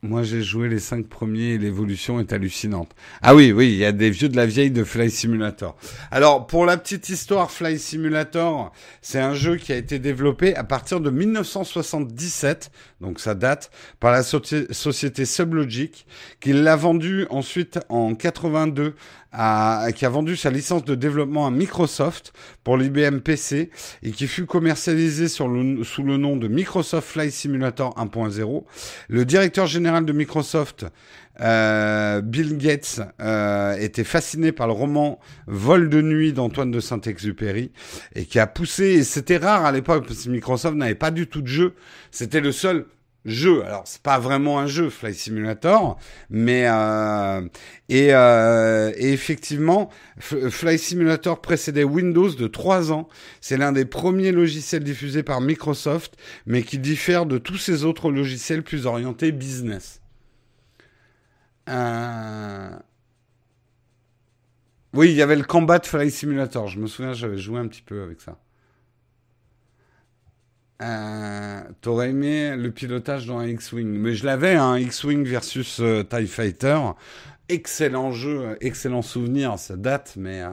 [0.06, 2.94] Moi, j'ai joué les cinq premiers et l'évolution est hallucinante.
[3.22, 5.78] Ah oui, oui, il y a des vieux de la vieille de Fly Simulator.
[6.12, 10.66] Alors, pour la petite histoire, Fly Simulator, c'est un jeu qui a été développé à
[10.66, 16.06] partir de 1977, donc ça date, par la société Sublogic,
[16.42, 18.96] qui l'a vendu ensuite en 82
[19.34, 23.72] qui a vendu sa licence de développement à Microsoft pour l'IBM PC
[24.04, 28.64] et qui fut commercialisé sous le nom de Microsoft Flight Simulator 1.0.
[29.10, 30.86] Le directeur général de Microsoft,
[31.42, 37.72] euh, Bill Gates, euh, était fasciné par le roman Vol de nuit d'Antoine de Saint-Exupéry
[38.14, 41.28] et qui a poussé, et c'était rare à l'époque parce que Microsoft n'avait pas du
[41.28, 41.74] tout de jeu,
[42.12, 42.86] c'était le seul
[43.26, 43.64] jeu.
[43.66, 45.98] Alors c'est pas vraiment un jeu Flight Simulator,
[46.30, 47.42] mais euh,
[47.90, 53.08] et, euh, effectivement Flight Simulator précédait Windows de trois ans.
[53.42, 56.16] C'est l'un des premiers logiciels diffusés par Microsoft,
[56.46, 60.02] mais qui diffère de tous ces autres logiciels plus orientés business.
[61.70, 62.70] Euh...
[64.94, 66.68] Oui, il y avait le Combat Flight Simulator.
[66.68, 68.38] Je me souviens, j'avais joué un petit peu avec ça.
[70.84, 73.88] Euh, T'aurais aimé le pilotage dans un X-Wing.
[73.88, 76.78] Mais je l'avais, hein, X-Wing versus euh, TIE Fighter.
[77.50, 80.44] Excellent jeu, excellent souvenir, ça date, mais...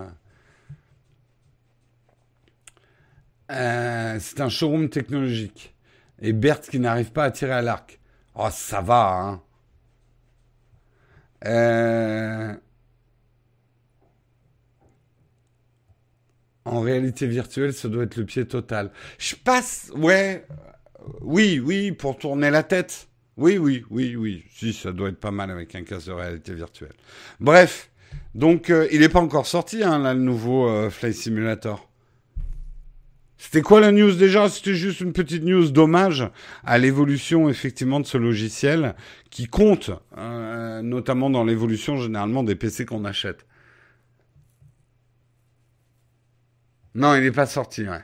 [3.51, 5.75] Euh, c'est un showroom technologique.
[6.21, 7.99] Et Bert qui n'arrive pas à tirer à l'arc.
[8.37, 9.41] Oh, ça va,
[11.45, 12.61] hein.
[16.71, 18.93] En réalité virtuelle, ça doit être le pied total.
[19.19, 20.47] Je passe, ouais,
[21.21, 23.09] oui, oui, pour tourner la tête.
[23.37, 24.45] Oui, oui, oui, oui.
[24.55, 26.93] Si, ça doit être pas mal avec un casque de réalité virtuelle.
[27.41, 27.91] Bref,
[28.37, 31.89] donc euh, il n'est pas encore sorti, hein, le nouveau euh, Flight Simulator.
[33.37, 34.49] C'était quoi la news déjà?
[34.49, 36.29] C'était juste une petite news d'hommage
[36.63, 38.95] à l'évolution effectivement de ce logiciel
[39.31, 43.45] qui compte, euh, notamment dans l'évolution généralement des PC qu'on achète.
[46.95, 48.03] Non, il n'est pas sorti, ouais.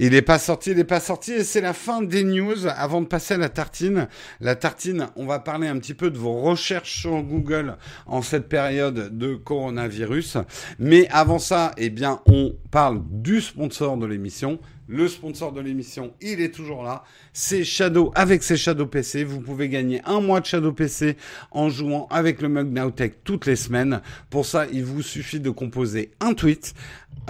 [0.00, 2.68] Il n'est pas sorti, il n'est pas sorti, et c'est la fin des news.
[2.68, 4.06] Avant de passer à la tartine,
[4.40, 8.48] la tartine, on va parler un petit peu de vos recherches sur Google en cette
[8.48, 10.38] période de coronavirus.
[10.78, 14.60] Mais avant ça, eh bien, on parle du sponsor de l'émission.
[14.90, 17.04] Le sponsor de l'émission, il est toujours là.
[17.34, 19.22] C'est Shadow avec ses Shadow PC.
[19.22, 21.18] Vous pouvez gagner un mois de Shadow PC
[21.50, 24.00] en jouant avec le Mug Nowtech toutes les semaines.
[24.30, 26.72] Pour ça, il vous suffit de composer un tweet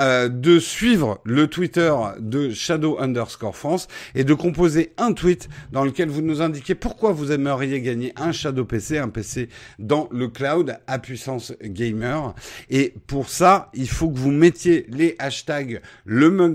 [0.01, 5.85] euh, de suivre le Twitter de Shadow underscore France et de composer un tweet dans
[5.85, 10.29] lequel vous nous indiquez pourquoi vous aimeriez gagner un Shadow PC, un PC dans le
[10.29, 12.35] cloud à puissance gamer.
[12.71, 16.55] Et pour ça, il faut que vous mettiez les hashtags le mug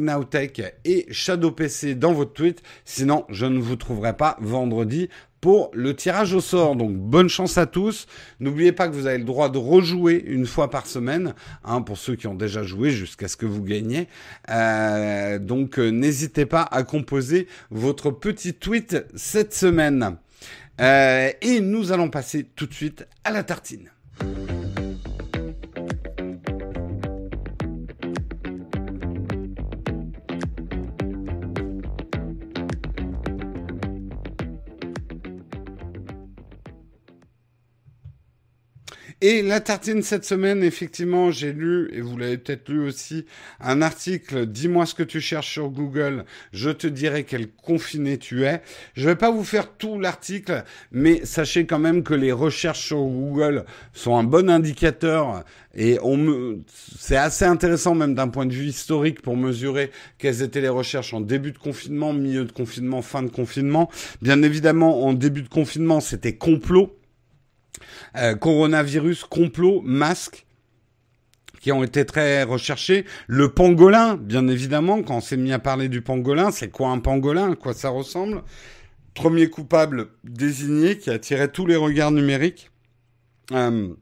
[0.86, 2.62] et Shadow PC dans votre tweet.
[2.86, 5.10] Sinon, je ne vous trouverai pas vendredi
[5.44, 6.78] pour le tirage au sort.
[6.78, 8.08] Donc bonne chance à tous.
[8.39, 11.34] N'oubliez pas que vous avez le droit de rejouer une fois par semaine,
[11.66, 14.08] hein, pour ceux qui ont déjà joué jusqu'à ce que vous gagniez.
[14.50, 20.16] Euh, donc euh, n'hésitez pas à composer votre petit tweet cette semaine.
[20.80, 23.89] Euh, et nous allons passer tout de suite à la tartine.
[39.26, 43.26] Et la tartine cette semaine, effectivement, j'ai lu, et vous l'avez peut-être lu aussi,
[43.62, 48.44] un article, dis-moi ce que tu cherches sur Google, je te dirai quel confiné tu
[48.44, 48.62] es.
[48.96, 52.98] Je vais pas vous faire tout l'article, mais sachez quand même que les recherches sur
[52.98, 53.64] Google
[53.94, 56.60] sont un bon indicateur et me...
[56.94, 61.14] c'est assez intéressant même d'un point de vue historique pour mesurer quelles étaient les recherches
[61.14, 63.90] en début de confinement, milieu de confinement, fin de confinement.
[64.22, 66.94] Bien évidemment, en début de confinement, c'était complot
[68.18, 70.46] euh, coronavirus, complot, masque
[71.62, 73.06] qui ont été très recherchés.
[73.28, 77.00] Le pangolin, bien évidemment, quand on s'est mis à parler du pangolin, c'est quoi un
[77.00, 78.44] pangolin, à quoi ça ressemble?
[79.14, 82.70] Premier coupable désigné qui attirait tous les regards numériques.
[83.52, 83.94] Euh,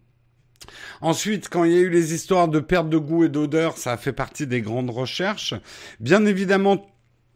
[1.01, 3.93] ensuite, quand il y a eu les histoires de perte de goût et d'odeur, ça
[3.93, 5.53] a fait partie des grandes recherches.
[5.99, 6.87] Bien évidemment,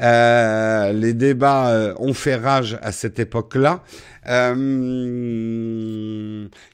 [0.00, 3.82] Euh, les débats euh, ont fait rage à cette époque-là.
[4.26, 5.84] Euh,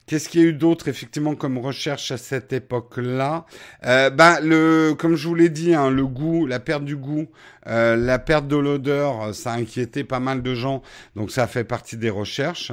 [0.05, 3.45] Qu'est-ce qu'il y a eu d'autre effectivement comme recherche à cette époque-là?
[3.85, 7.27] Euh, Ben le, comme je vous l'ai dit, hein, le goût, la perte du goût,
[7.67, 10.81] euh, la perte de l'odeur, ça a inquiété pas mal de gens,
[11.15, 12.71] donc ça fait partie des recherches.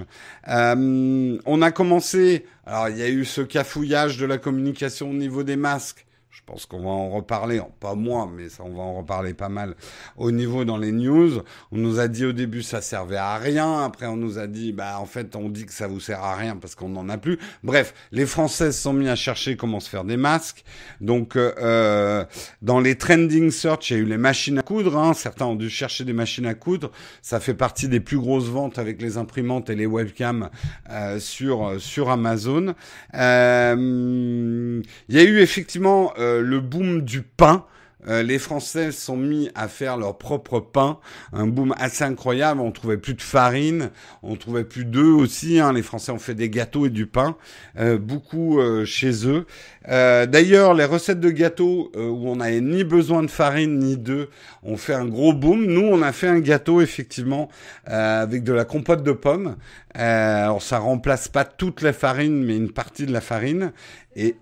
[0.49, 5.15] Euh, on a commencé, alors il y a eu ce cafouillage de la communication au
[5.15, 6.08] niveau des masques.
[6.49, 9.51] Je pense qu'on va en reparler, pas moi, mais ça, on va en reparler pas
[9.51, 9.75] mal
[10.17, 11.43] au niveau dans les news.
[11.73, 14.73] On nous a dit au début ça servait à rien, après on nous a dit
[14.73, 17.19] bah en fait on dit que ça vous sert à rien parce qu'on n'en a
[17.19, 17.39] plus.
[17.63, 20.65] Bref, les Français se sont mis à chercher comment se faire des masques.
[21.03, 22.25] Donc euh, euh
[22.63, 24.97] dans les trending search, il y a eu les machines à coudre.
[24.97, 25.13] Hein.
[25.13, 26.91] Certains ont dû chercher des machines à coudre.
[27.21, 30.49] Ça fait partie des plus grosses ventes avec les imprimantes et les webcams
[30.89, 32.75] euh, sur sur Amazon.
[33.13, 37.65] Euh, il y a eu effectivement euh, le boom du pain.
[38.07, 40.99] Euh, les Français sont mis à faire leur propre pain,
[41.33, 42.61] un boom assez incroyable.
[42.61, 43.91] On trouvait plus de farine,
[44.23, 45.59] on trouvait plus d'œufs aussi.
[45.59, 45.73] Hein.
[45.73, 47.37] Les Français ont fait des gâteaux et du pain,
[47.79, 49.47] euh, beaucoup euh, chez eux.
[49.87, 54.29] D'ailleurs, les recettes de gâteaux où on n'avait ni besoin de farine ni d'œufs
[54.63, 55.65] ont fait un gros boom.
[55.65, 57.49] Nous, on a fait un gâteau effectivement
[57.87, 59.57] avec de la compote de pommes.
[59.95, 63.73] alors, ça remplace pas toute la farine, mais une partie de la farine
[64.15, 64.37] et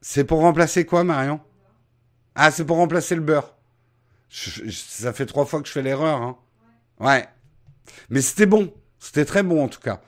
[0.00, 1.40] c'est pour remplacer quoi, Marion?
[2.34, 3.54] Ah, c'est pour remplacer le beurre.
[4.30, 6.22] ça fait trois fois que je fais l'erreur.
[6.22, 6.36] Hein.
[7.00, 7.26] Ouais.
[8.08, 8.72] Mais c'était bon.
[8.98, 10.00] C'était très bon en tout cas.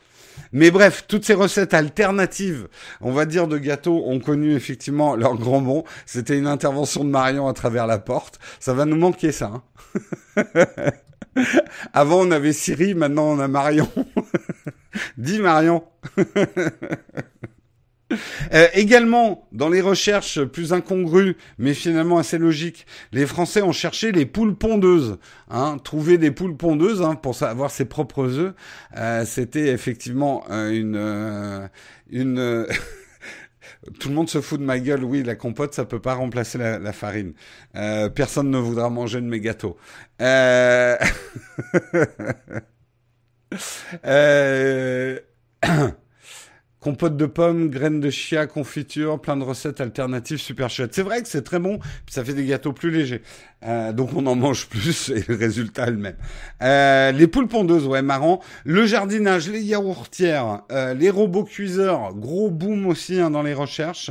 [0.52, 2.68] Mais bref, toutes ces recettes alternatives,
[3.00, 5.84] on va dire de gâteaux, ont connu effectivement leur grand bon.
[6.04, 8.38] C'était une intervention de Marion à travers la porte.
[8.60, 9.62] Ça va nous manquer ça.
[10.36, 10.44] Hein
[11.94, 13.88] Avant on avait Siri, maintenant on a Marion.
[15.16, 15.84] Dis Marion.
[18.52, 24.12] Euh, également, dans les recherches plus incongrues, mais finalement assez logiques, les Français ont cherché
[24.12, 25.18] les poules pondeuses.
[25.50, 28.54] Hein, trouver des poules pondeuses hein, pour avoir ses propres œufs,
[28.96, 31.70] euh, c'était effectivement euh, une
[32.10, 32.66] une
[33.98, 35.02] Tout le monde se fout de ma gueule.
[35.02, 37.32] Oui, la compote, ça peut pas remplacer la, la farine.
[38.14, 39.76] personne ne voudra manger de mes gâteaux.
[40.20, 40.96] Euh...
[46.82, 46.92] euh...
[46.92, 50.94] Compote de pommes, graines de chia, confiture, plein de recettes alternatives super chouettes.
[50.94, 53.22] C'est vrai que c'est très bon, puis ça fait des gâteaux plus légers.
[53.64, 56.16] Euh, donc on en mange plus et le résultat est le même.
[56.62, 58.40] Euh, les poules pondeuses, ouais, marrant.
[58.64, 64.10] Le jardinage, les yaourtières, euh, les robots cuiseurs, gros boom aussi hein, dans les recherches.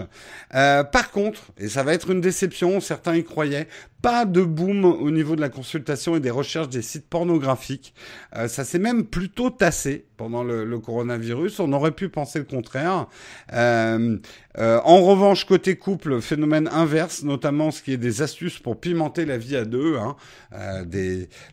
[0.51, 3.67] par contre, et ça va être une déception, certains y croyaient,
[4.01, 7.93] pas de boom au niveau de la consultation et des recherches des sites pornographiques.
[8.35, 11.59] Euh, ça s'est même plutôt tassé pendant le, coronavirus.
[11.59, 13.07] On aurait pu penser le contraire.
[13.53, 14.17] Euh,
[14.57, 19.25] euh, en revanche, côté couple, phénomène inverse, notamment ce qui est des astuces pour pimenter
[19.25, 19.97] la vie à deux.
[19.97, 20.15] Hein.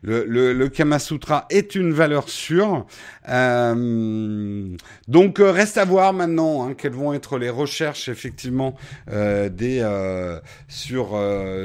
[0.03, 2.87] Le, Kama Sutra est une valeur sûre.
[5.09, 8.75] Donc reste à voir maintenant hein, quelles vont être les recherches effectivement
[10.69, 11.19] sur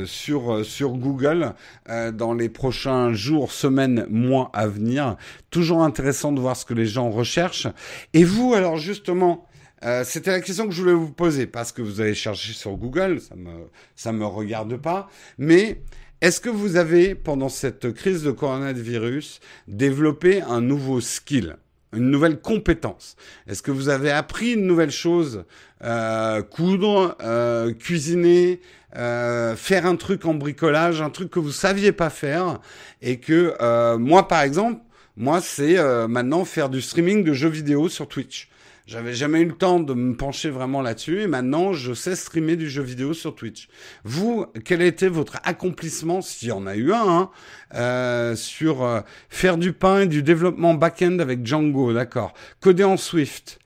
[0.05, 1.53] sur sur Google
[1.87, 5.17] dans les prochains jours, semaines, mois à venir.
[5.51, 7.67] Toujours intéressant de voir ce que les gens recherchent.
[8.13, 9.47] Et vous, alors justement.
[9.85, 12.77] Euh, c'était la question que je voulais vous poser parce que vous avez cherché sur
[12.77, 13.51] Google, ça me
[13.95, 15.09] ça me regarde pas.
[15.37, 15.81] Mais
[16.21, 21.57] est-ce que vous avez pendant cette crise de coronavirus développé un nouveau skill,
[21.91, 23.17] une nouvelle compétence?
[23.45, 25.43] Est-ce que vous avez appris une nouvelle chose
[25.83, 28.61] euh, Coudre, euh, cuisiner,
[28.95, 32.59] euh, faire un truc en bricolage, un truc que vous saviez pas faire
[33.01, 34.81] et que euh, moi par exemple,
[35.17, 38.49] moi c'est euh, maintenant faire du streaming de jeux vidéo sur Twitch.
[38.85, 42.55] J'avais jamais eu le temps de me pencher vraiment là-dessus et maintenant je sais streamer
[42.55, 43.67] du jeu vidéo sur Twitch.
[44.03, 47.31] Vous, quel été votre accomplissement, s'il y en a eu un,
[47.71, 52.33] hein, sur faire du pain et du développement back-end avec Django, d'accord.
[52.59, 53.57] Coder en Swift.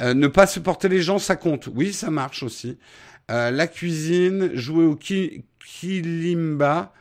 [0.00, 1.68] Ne pas supporter les gens, ça compte.
[1.72, 2.76] Oui, ça marche aussi.
[3.30, 6.92] Euh, la cuisine, jouer au ki kilimba.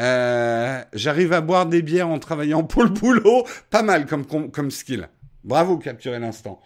[0.00, 3.44] Euh, J'arrive à boire des bières en travaillant pour le boulot.
[3.70, 5.08] Pas mal comme, comme, skill.
[5.42, 6.60] Bravo, capturer l'instant.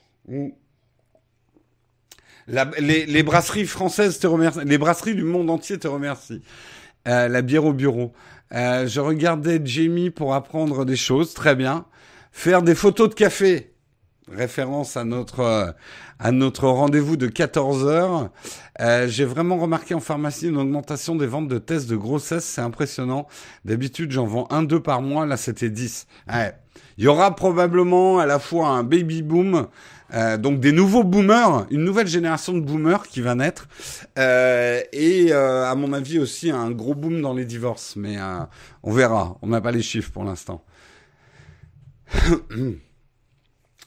[2.46, 6.40] La, les, les, brasseries françaises te remercient, les brasseries du monde entier te remercient.
[7.06, 8.12] Euh, la bière au bureau.
[8.52, 11.86] Euh, je regardais Jamie pour apprendre des choses, très bien.
[12.32, 13.72] Faire des photos de café,
[14.32, 15.70] référence à notre euh,
[16.18, 18.30] à notre rendez-vous de 14 heures.
[18.80, 22.60] Euh, J'ai vraiment remarqué en pharmacie une augmentation des ventes de tests de grossesse, c'est
[22.60, 23.26] impressionnant.
[23.64, 26.06] D'habitude, j'en vends un deux par mois, là c'était 10.
[26.32, 26.54] Ouais.
[26.96, 29.68] Il y aura probablement à la fois un baby boom
[30.14, 33.68] euh, donc des nouveaux boomers, une nouvelle génération de boomers qui va naître,
[34.18, 38.40] euh, et euh, à mon avis aussi un gros boom dans les divorces, mais euh,
[38.82, 40.64] on verra, on n'a pas les chiffres pour l'instant.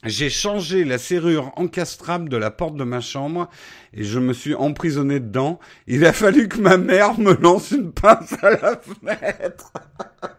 [0.04, 3.48] J'ai changé la serrure encastrable de la porte de ma chambre
[3.94, 5.60] et je me suis emprisonné dedans.
[5.86, 9.72] Il a fallu que ma mère me lance une pince à la fenêtre.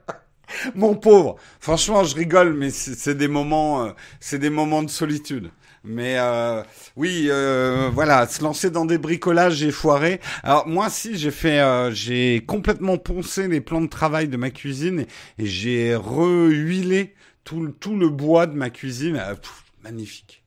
[0.76, 5.49] Mon pauvre, franchement, je rigole, mais c'est des moments, c'est des moments de solitude.
[5.86, 6.64] Mais euh,
[6.95, 10.22] oui, euh, voilà, se lancer dans des bricolages, j'ai foiré.
[10.43, 14.49] Alors moi, si j'ai fait, euh, j'ai complètement poncé les plans de travail de ma
[14.49, 17.14] cuisine et, et j'ai rehuilé
[17.44, 19.22] tout, tout le bois de ma cuisine.
[19.84, 20.44] Magnifique.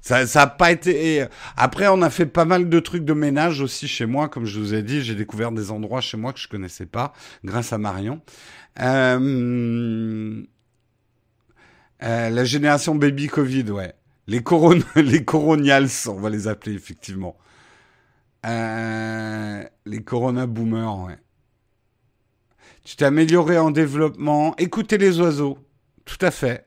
[0.00, 1.26] Ça, ça a pas été.
[1.56, 4.58] Après, on a fait pas mal de trucs de ménage aussi chez moi, comme je
[4.58, 5.02] vous ai dit.
[5.02, 7.12] J'ai découvert des endroits chez moi que je connaissais pas,
[7.44, 8.22] grâce à Marion.
[8.80, 10.42] Euh...
[12.02, 13.94] Euh, la génération baby Covid, ouais.
[14.26, 17.36] Les, coron les coronials, on va les appeler effectivement.
[18.46, 21.18] Euh, les corona boomers, ouais.
[22.84, 24.54] Tu t'es amélioré en développement.
[24.56, 25.58] Écoutez les oiseaux.
[26.08, 26.64] Tout à fait.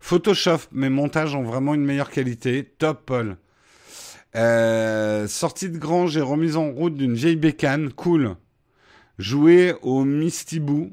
[0.00, 2.64] Photoshop, mes montages ont vraiment une meilleure qualité.
[2.78, 3.36] Top, Paul.
[4.34, 7.92] Euh, sortie de grange et remise en route d'une vieille bécane.
[7.92, 8.34] Cool.
[9.20, 10.90] Jouer au Mistibou.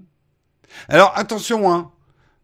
[0.87, 1.91] Alors, attention, hein.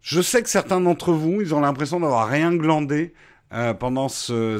[0.01, 3.13] Je sais que certains d'entre vous, ils ont l'impression d'avoir rien glandé
[3.53, 4.57] euh, pendant ce,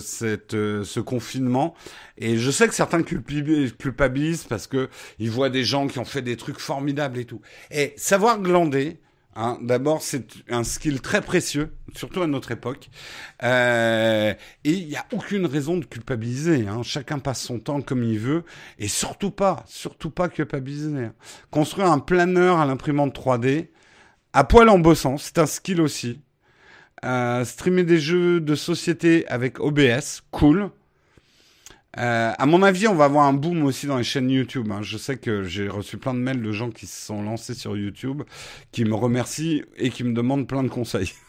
[0.54, 1.74] euh, ce confinement.
[2.20, 6.22] Et je sais que certains culpabilisent parce que ils voient des gens qui ont fait
[6.22, 7.42] des trucs formidables et tout.
[7.72, 9.00] Et savoir glander,
[9.36, 9.58] Hein.
[9.62, 12.90] D'abord, c'est un skill très précieux, surtout à notre époque.
[13.44, 14.34] Euh,
[14.64, 16.68] et il n'y a aucune raison de culpabiliser.
[16.68, 16.84] Hein.
[16.84, 18.44] Chacun passe son temps comme il veut.
[18.80, 21.06] Et surtout pas, surtout pas culpabiliser.
[21.06, 21.14] Hein.
[21.52, 23.68] Construire un planeur à l'imprimante 3D,
[24.34, 26.22] à poil en bossant, c'est un skill aussi.
[27.04, 30.72] Euh, streamer des jeux de société avec OBS, cool.
[31.98, 34.72] Euh, à mon avis, on va avoir un boom aussi dans les chaînes YouTube.
[34.72, 34.82] Hein.
[34.82, 37.78] Je sais que j'ai reçu plein de mails de gens qui se sont lancés sur
[37.78, 38.24] YouTube,
[38.72, 41.12] qui me remercient et qui me demandent plein de conseils.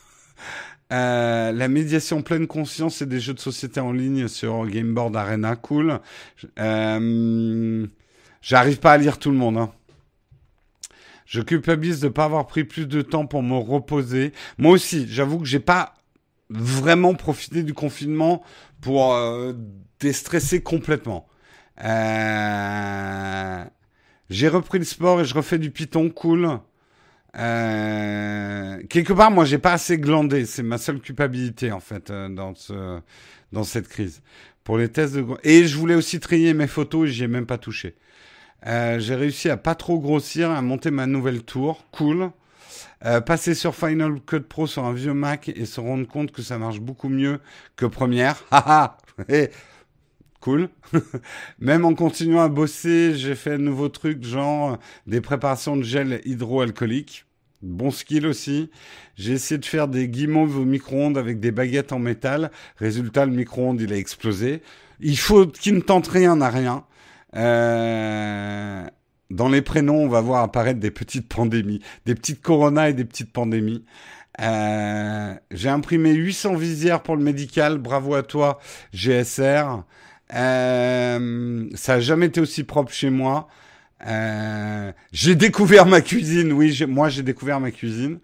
[0.93, 5.57] Euh, la médiation pleine conscience et des jeux de société en ligne sur Gameboard Arena,
[5.57, 5.99] cool.
[6.61, 7.89] Euh,
[8.41, 9.59] J'arrive pas à lire tout le monde.
[9.59, 9.73] Hein.
[11.25, 14.33] Je culpabilise de ne pas avoir pris plus de temps pour me reposer.
[14.59, 15.95] Moi aussi, j'avoue que j'ai pas
[16.49, 18.45] vraiment profité du confinement
[18.81, 19.53] pour euh,
[20.01, 21.27] déstresser complètement.
[21.85, 23.65] Euh,
[24.31, 26.59] j'ai repris le sport et je refais du Python, cool.
[27.39, 30.47] Euh, quelque part, moi, j'ai pas assez glandé.
[30.47, 32.55] C'est ma seule culpabilité en fait dans
[33.53, 34.23] dans cette crise.
[34.65, 37.47] Pour les tests de et je voulais aussi trier mes photos et j'y ai même
[37.47, 37.97] pas touché.
[38.65, 42.31] J'ai réussi à pas trop grossir, à monter ma nouvelle tour, cool.
[43.05, 46.41] Euh, passer sur Final Cut Pro sur un vieux Mac et se rendre compte que
[46.43, 47.41] ça marche beaucoup mieux
[47.77, 48.43] que Premiere.
[48.51, 48.97] Haha
[50.47, 50.69] cool.
[51.59, 54.79] Même en continuant à bosser, j'ai fait un nouveau truc, genre
[55.09, 57.25] des préparations de gel hydroalcoolique.
[57.63, 58.71] Bon skill aussi.
[59.17, 62.53] J'ai essayé de faire des guimauves au micro-ondes avec des baguettes en métal.
[62.77, 64.63] Résultat, le micro-ondes, il a explosé.
[65.01, 66.85] Il faut qu'il ne tente rien à rien.
[67.35, 68.87] Euh,
[69.31, 73.05] dans les prénoms, on va voir apparaître des petites pandémies, des petites coronas et des
[73.05, 73.85] petites pandémies.
[74.41, 77.79] Euh, j'ai imprimé 800 visières pour le médical.
[77.79, 78.61] Bravo à toi,
[78.93, 79.83] GSR.
[80.35, 83.49] Euh, ça a jamais été aussi propre chez moi.
[84.07, 86.53] Euh, j'ai découvert ma cuisine.
[86.53, 88.19] Oui, moi j'ai découvert ma cuisine.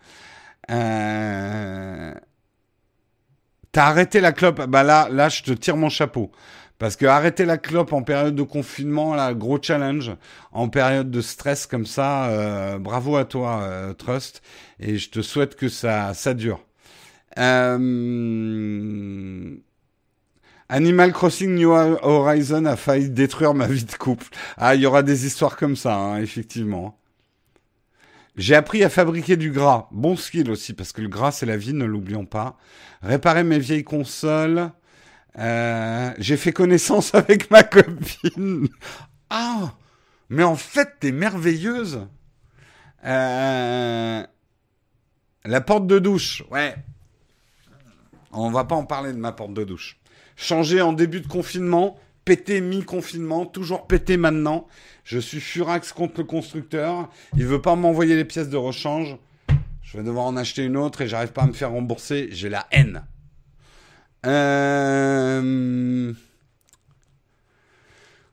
[3.73, 6.31] T'as arrêté la clope Bah là, là, je te tire mon chapeau.
[6.83, 10.11] Parce que arrêter la clope en période de confinement, là, gros challenge.
[10.51, 14.43] En période de stress comme ça, euh, bravo à toi, euh, Trust.
[14.81, 16.59] Et je te souhaite que ça, ça dure.
[17.39, 17.79] Euh...
[20.69, 24.27] Animal Crossing New Horizon a failli détruire ma vie de couple.
[24.57, 26.99] Ah, il y aura des histoires comme ça, hein, effectivement.
[28.35, 29.87] J'ai appris à fabriquer du gras.
[29.93, 32.59] Bon skill aussi, parce que le gras, c'est la vie, ne l'oublions pas.
[33.03, 34.73] Réparer mes vieilles consoles.
[35.39, 38.69] Euh, j'ai fait connaissance avec ma copine.
[39.31, 39.75] Ah,
[40.29, 42.07] mais en fait, t'es merveilleuse.
[43.05, 44.23] Euh,
[45.45, 46.75] la porte de douche, ouais.
[48.33, 49.99] On va pas en parler de ma porte de douche.
[50.37, 54.67] Changé en début de confinement, pété mi-confinement, toujours pété maintenant.
[55.05, 57.11] Je suis furax contre le constructeur.
[57.37, 59.17] Il veut pas m'envoyer les pièces de rechange.
[59.83, 62.29] Je vais devoir en acheter une autre et j'arrive pas à me faire rembourser.
[62.31, 63.05] J'ai la haine.
[64.27, 66.13] Euh...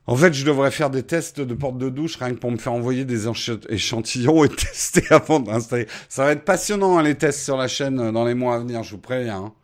[0.06, 2.56] En fait, je devrais faire des tests de porte de douche rien que pour me
[2.56, 3.28] faire envoyer des
[3.68, 5.86] échantillons et tester avant d'installer.
[6.08, 8.82] Ça va être passionnant hein, les tests sur la chaîne dans les mois à venir,
[8.82, 9.44] je vous préviens.
[9.44, 9.54] Hein.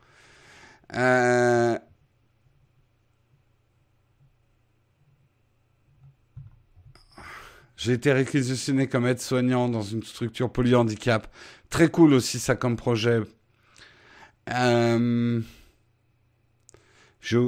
[0.95, 1.79] Euh...
[7.77, 11.27] J'ai été réquisitionné comme aide-soignant dans une structure polyhandicap.
[11.71, 13.21] Très cool aussi ça comme projet.
[14.51, 15.41] Euh...
[17.27, 17.39] Je...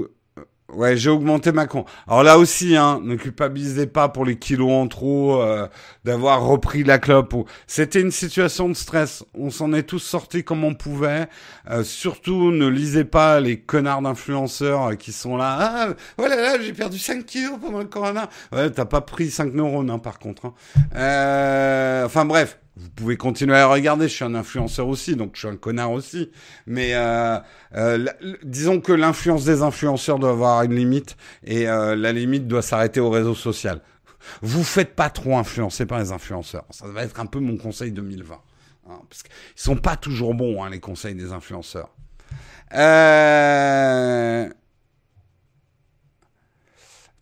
[0.72, 1.84] Ouais, j'ai augmenté ma con.
[2.08, 5.66] Alors là aussi, hein, ne culpabilisez pas pour les kilos en trop, euh,
[6.04, 7.34] d'avoir repris la clope.
[7.66, 9.24] C'était une situation de stress.
[9.34, 11.28] On s'en est tous sortis comme on pouvait.
[11.70, 15.56] Euh, surtout, ne lisez pas les connards d'influenceurs euh, qui sont là.
[15.58, 18.28] Ah, voilà, là, j'ai perdu 5 kilos pendant le corona.
[18.52, 20.46] Ouais, t'as pas pris 5 neurones, hein, par contre.
[20.46, 20.54] Hein.
[20.96, 25.40] Euh, enfin bref, vous pouvez continuer à regarder, je suis un influenceur aussi, donc je
[25.40, 26.30] suis un connard aussi.
[26.66, 27.38] Mais euh,
[27.74, 28.06] euh,
[28.44, 33.00] disons que l'influence des influenceurs doit avoir une limite, et euh, la limite doit s'arrêter
[33.00, 33.80] au réseau social.
[34.42, 36.64] Vous faites pas trop influencer par les influenceurs.
[36.70, 38.34] Ça va être un peu mon conseil 2020.
[38.34, 41.90] Hein, parce qu'ils sont pas toujours bons, hein, les conseils des influenceurs.
[42.74, 44.48] Euh...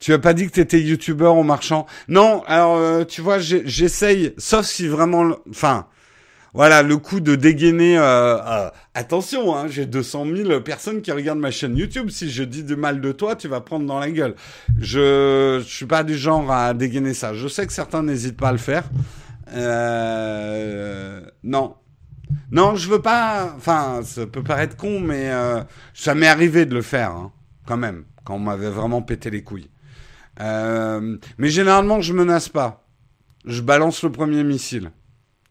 [0.06, 3.40] Tu as pas dit que tu étais youtubeur en marchant Non, alors euh, tu vois,
[3.40, 5.88] j'essaye, sauf si vraiment, enfin,
[6.54, 7.98] voilà, le coup de dégainer.
[7.98, 12.10] Euh, euh, attention, hein, j'ai 200 000 personnes qui regardent ma chaîne YouTube.
[12.10, 14.36] Si je dis du mal de toi, tu vas prendre dans la gueule.
[14.78, 17.34] Je, je suis pas du genre à dégainer ça.
[17.34, 18.84] Je sais que certains n'hésitent pas à le faire.
[21.42, 21.74] non,
[22.52, 23.54] non, je veux pas.
[23.56, 25.32] Enfin, ça peut paraître con, mais
[25.94, 27.32] ça m'est arrivé de le faire, hein,
[27.66, 29.68] quand même, quand on m'avait vraiment pété les couilles.
[30.40, 32.88] Euh, mais généralement, je menace pas.
[33.44, 34.90] Je balance le premier missile.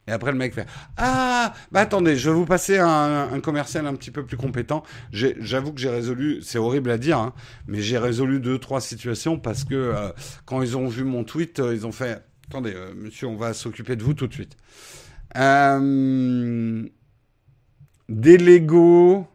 [0.07, 0.67] Et après, le mec fait
[0.97, 4.83] Ah, bah attendez, je vais vous passer un, commercial un petit peu plus compétent.
[5.11, 7.33] J'avoue que j'ai résolu, c'est horrible à dire, hein,
[7.67, 10.11] mais j'ai résolu deux, trois situations parce que euh,
[10.45, 13.95] quand ils ont vu mon tweet, euh, ils ont fait Attendez, monsieur, on va s'occuper
[13.95, 14.55] de vous tout de suite.
[18.07, 19.25] des Lego.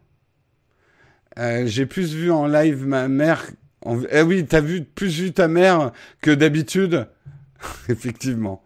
[1.37, 3.43] j'ai plus vu en live ma mère.
[3.85, 7.07] Eh oui, t'as vu plus vu ta mère que d'habitude?
[7.89, 8.63] Effectivement.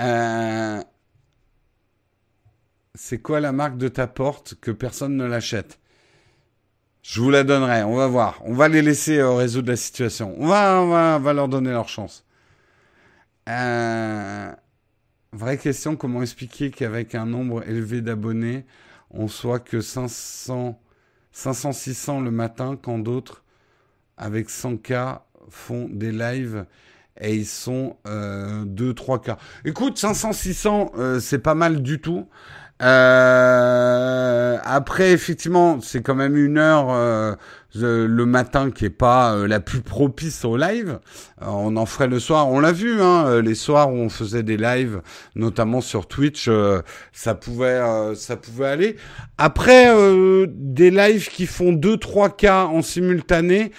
[0.00, 0.82] Euh,
[2.94, 5.78] c'est quoi la marque de ta porte que personne ne l'achète?
[7.02, 8.40] Je vous la donnerai, on va voir.
[8.44, 10.34] On va les laisser euh, résoudre la situation.
[10.38, 12.24] On va, va, va leur donner leur chance.
[13.48, 14.52] Euh,
[15.32, 18.66] vraie question, comment expliquer qu'avec un nombre élevé d'abonnés,
[19.10, 20.80] on soit que 500,
[21.30, 23.44] 500, 600 le matin quand d'autres,
[24.16, 26.64] avec 100K, font des lives
[27.20, 29.38] et ils sont euh, 2-3 cas.
[29.64, 32.26] Écoute, 500-600, euh, c'est pas mal du tout.
[32.82, 37.34] Euh, après, effectivement, c'est quand même une heure euh,
[37.74, 40.98] le matin qui est pas euh, la plus propice au live.
[41.40, 42.48] on en ferait le soir.
[42.48, 45.00] On l'a vu, hein, les soirs où on faisait des lives,
[45.34, 46.50] notamment sur Twitch,
[47.12, 47.80] ça pouvait,
[48.14, 48.96] ça pouvait aller.
[49.38, 49.90] Après,
[50.48, 53.72] des lives qui font 2-3 cas en simultané,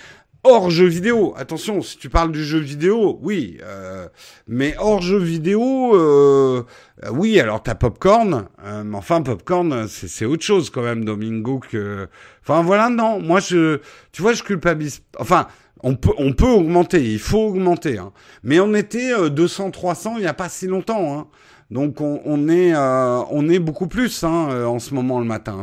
[0.48, 1.34] hors jeu vidéo.
[1.38, 4.08] Attention, si tu parles du jeu vidéo, oui, euh,
[4.48, 6.64] mais hors jeu vidéo, euh,
[7.12, 7.40] oui.
[7.40, 11.60] Alors t'as Popcorn, euh, mais enfin Popcorn, c'est autre chose quand même, Domingo.
[11.60, 12.08] Que,
[12.42, 13.20] enfin voilà, non.
[13.22, 13.80] Moi, je,
[14.12, 15.02] tu vois, je culpabilise.
[15.20, 15.48] Enfin.
[15.84, 18.00] On peut, on peut augmenter, il faut augmenter.
[18.00, 18.12] Hein.
[18.42, 21.20] Mais on était 200-300 il n'y a pas si longtemps.
[21.20, 21.28] Hein.
[21.70, 25.62] Donc on, est euh, on est beaucoup plus hein, euh, en ce moment le matin.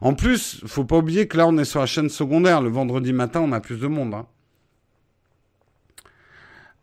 [0.00, 2.60] En plus, faut pas oublier que là on est sur la chaîne secondaire.
[2.60, 4.14] Le vendredi matin, on a plus de monde.
[4.14, 4.26] Hein.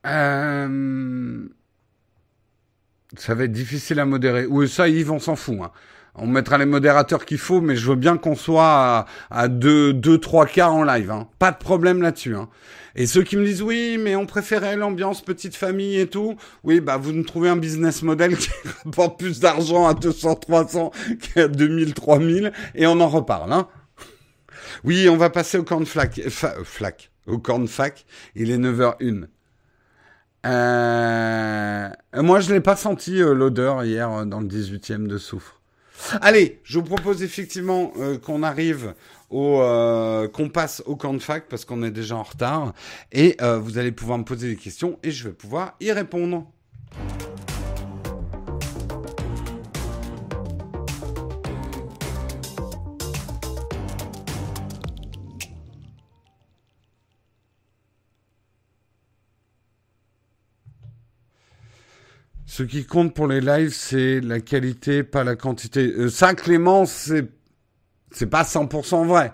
[0.05, 1.47] Euh,
[3.17, 4.45] ça va être difficile à modérer.
[4.45, 5.57] Oui, ça, Yves, on s'en fout.
[5.61, 5.71] Hein.
[6.17, 10.17] On mettra les modérateurs qu'il faut, mais je veux bien qu'on soit à 2, 2,
[10.17, 11.11] 3 quarts en live.
[11.11, 11.27] Hein.
[11.39, 12.35] Pas de problème là-dessus.
[12.35, 12.47] Hein.
[12.95, 16.79] Et ceux qui me disent oui, mais on préférait l'ambiance petite famille et tout, oui,
[16.79, 18.49] bah vous nous trouvez un business model qui
[18.85, 20.91] rapporte plus d'argent à 200, 300
[21.33, 23.51] qu'à 2000, 3000, et on en reparle.
[23.51, 23.67] Hein.
[24.85, 27.67] Oui, on va passer au corn flac, flac, au corn.
[28.35, 29.25] Il est 9h01.
[30.45, 35.59] Euh, moi, je n'ai pas senti euh, l'odeur hier euh, dans le 18e de soufre.
[36.21, 38.93] Allez, je vous propose effectivement euh, qu'on arrive
[39.29, 42.73] au euh, qu'on passe au camp de fac parce qu'on est déjà en retard
[43.11, 46.45] et euh, vous allez pouvoir me poser des questions et je vais pouvoir y répondre.
[62.57, 65.91] Ce qui compte pour les lives, c'est la qualité, pas la quantité.
[65.91, 67.27] Euh, ça, Clément, c'est
[68.11, 69.33] c'est pas 100% vrai.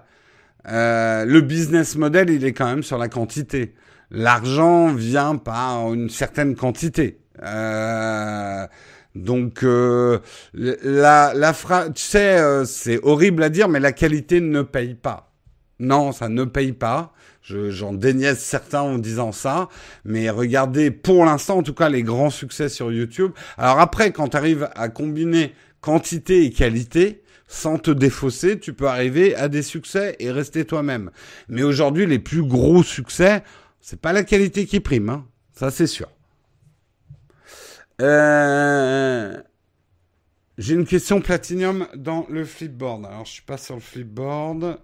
[0.67, 3.75] Euh, le business model, il est quand même sur la quantité.
[4.09, 7.19] L'argent vient par une certaine quantité.
[7.43, 8.65] Euh,
[9.13, 10.17] donc euh,
[10.55, 14.95] la la phrase, tu sais, euh, c'est horrible à dire, mais la qualité ne paye
[14.95, 15.31] pas.
[15.77, 17.13] Non, ça ne paye pas.
[17.43, 19.67] J'en déniaise certains en disant ça,
[20.05, 23.31] mais regardez pour l'instant en tout cas les grands succès sur YouTube.
[23.57, 28.87] Alors après, quand tu arrives à combiner quantité et qualité, sans te défausser, tu peux
[28.87, 31.11] arriver à des succès et rester toi-même.
[31.49, 33.43] Mais aujourd'hui, les plus gros succès,
[33.81, 35.25] c'est pas la qualité qui prime, hein.
[35.53, 36.07] ça c'est sûr.
[38.01, 39.41] Euh...
[40.57, 43.05] J'ai une question Platinum dans le flipboard.
[43.05, 44.79] Alors je suis pas sur le flipboard.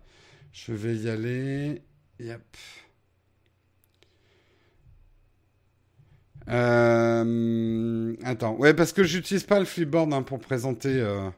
[0.52, 1.84] Je vais y aller.
[2.20, 2.42] Yep.
[6.50, 10.90] Euh, attends, ouais, parce que j'utilise pas le Flipboard hein, pour présenter.
[11.02, 11.30] Euh...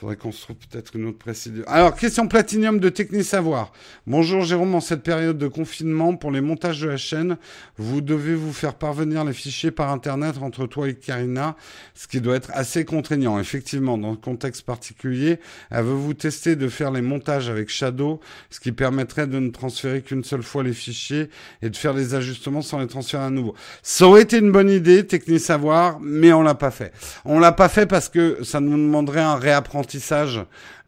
[0.00, 1.64] Faudrait qu'on se trouve peut-être une autre précision.
[1.66, 3.72] Alors, question Platinium de Techni Savoir.
[4.06, 7.36] Bonjour Jérôme, en cette période de confinement, pour les montages de la chaîne,
[7.78, 11.56] vous devez vous faire parvenir les fichiers par Internet entre toi et Karina,
[11.94, 13.40] ce qui doit être assez contraignant.
[13.40, 15.40] Effectivement, dans le contexte particulier,
[15.72, 18.20] avez-vous testé de faire les montages avec Shadow,
[18.50, 21.28] ce qui permettrait de ne transférer qu'une seule fois les fichiers
[21.60, 23.56] et de faire les ajustements sans les transférer à nouveau?
[23.82, 26.92] Ça aurait été une bonne idée, Techni Savoir, mais on l'a pas fait.
[27.24, 29.87] On l'a pas fait parce que ça nous demanderait un réapprentissage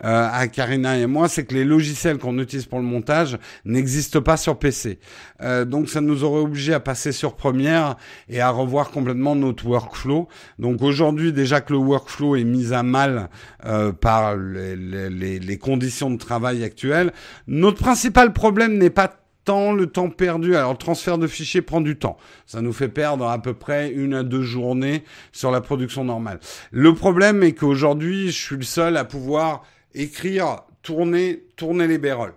[0.05, 4.23] euh, à Karina et moi, c'est que les logiciels qu'on utilise pour le montage n'existent
[4.23, 4.99] pas sur PC.
[5.43, 7.97] Euh, donc ça nous aurait obligé à passer sur Premiere
[8.29, 10.29] et à revoir complètement notre workflow.
[10.59, 13.29] Donc aujourd'hui, déjà que le workflow est mis à mal
[13.67, 17.13] euh, par les, les, les conditions de travail actuelles,
[17.47, 21.80] notre principal problème n'est pas l'instant, le temps perdu, alors le transfert de fichiers prend
[21.80, 22.16] du temps.
[22.47, 26.41] Ça nous fait perdre à peu près une à deux journées sur la production normale.
[26.70, 29.62] Le problème est qu'aujourd'hui, je suis le seul à pouvoir
[29.95, 32.34] écrire, tourner, tourner les béroles.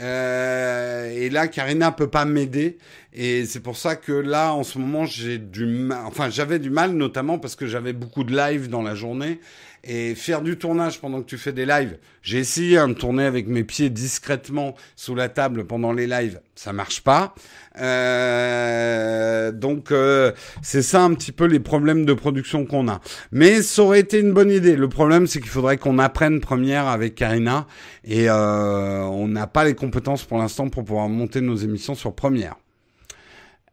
[0.00, 2.78] Euh, et là, Karina peut pas m'aider.
[3.12, 6.04] Et c'est pour ça que là, en ce moment, j'ai du mal.
[6.06, 9.38] Enfin, j'avais du mal, notamment parce que j'avais beaucoup de live dans la journée.
[9.86, 13.24] Et faire du tournage pendant que tu fais des lives, j'ai essayé hein, de tourner
[13.24, 17.34] avec mes pieds discrètement sous la table pendant les lives, ça marche pas.
[17.78, 20.32] Euh, donc euh,
[20.62, 23.02] c'est ça un petit peu les problèmes de production qu'on a.
[23.30, 24.74] Mais ça aurait été une bonne idée.
[24.74, 27.66] Le problème c'est qu'il faudrait qu'on apprenne première avec Karina
[28.04, 32.14] et euh, on n'a pas les compétences pour l'instant pour pouvoir monter nos émissions sur
[32.14, 32.56] première.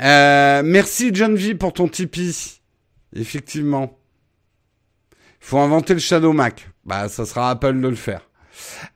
[0.01, 2.59] merci John V pour ton Tipeee.
[3.15, 4.00] Effectivement.
[5.41, 6.69] Faut inventer le Shadow Mac.
[6.85, 8.21] Bah, ça sera Apple de le faire.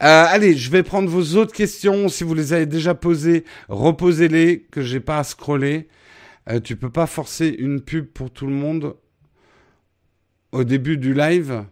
[0.02, 2.08] Euh, allez, je vais prendre vos autres questions.
[2.08, 5.88] Si vous les avez déjà posées, reposez-les, que j'ai pas à scroller.
[6.48, 8.96] Euh, tu peux pas forcer une pub pour tout le monde
[10.52, 11.64] au début du live?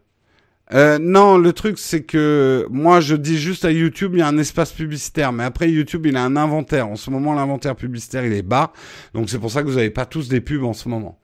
[0.72, 4.26] Euh, non, le truc c'est que moi je dis juste à YouTube il y a
[4.26, 6.88] un espace publicitaire, mais après YouTube il a un inventaire.
[6.88, 8.72] En ce moment l'inventaire publicitaire il est bas,
[9.12, 11.18] donc c'est pour ça que vous n'avez pas tous des pubs en ce moment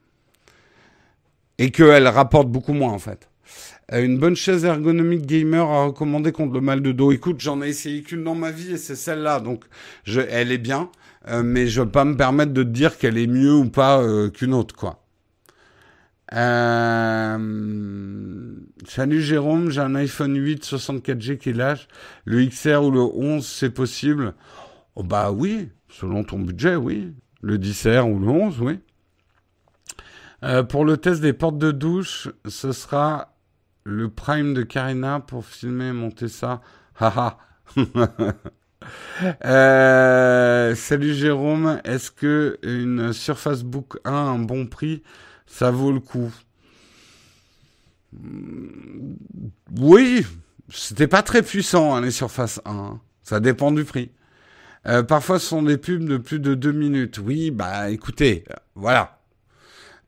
[1.58, 3.29] et qu'elle rapporte beaucoup moins en fait.
[3.92, 7.12] Euh, une bonne chaise ergonomique gamer à recommander contre le mal de dos.
[7.12, 9.40] Écoute, j'en ai essayé qu'une dans ma vie et c'est celle-là.
[9.40, 9.64] Donc,
[10.04, 10.90] je, elle est bien,
[11.28, 14.00] euh, mais je ne veux pas me permettre de dire qu'elle est mieux ou pas
[14.00, 15.04] euh, qu'une autre, quoi.
[18.86, 21.88] Salut Jérôme, j'ai un iPhone 8 64G qui lâche.
[22.24, 24.34] Le XR ou le 11, c'est possible?
[24.94, 27.12] Oh, Bah oui, selon ton budget, oui.
[27.42, 28.78] Le 10R ou le 11, oui.
[30.68, 33.30] pour le test des portes de douche, ce sera
[33.84, 36.60] le prime de Karina pour filmer monter ça.
[36.98, 37.38] Haha.
[39.44, 45.02] euh, salut Jérôme, est-ce que une Surface Book 1 un bon prix,
[45.46, 46.32] ça vaut le coup?
[49.78, 50.26] Oui,
[50.68, 52.70] c'était pas très puissant hein, les Surface 1.
[52.70, 53.00] Hein.
[53.22, 54.10] Ça dépend du prix.
[54.86, 57.18] Euh, parfois, ce sont des pubs de plus de deux minutes.
[57.18, 59.19] Oui, bah écoutez, voilà.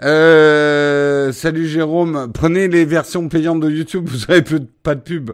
[0.00, 5.30] Euh, salut Jérôme, prenez les versions payantes de YouTube, vous avez plus, pas de pub.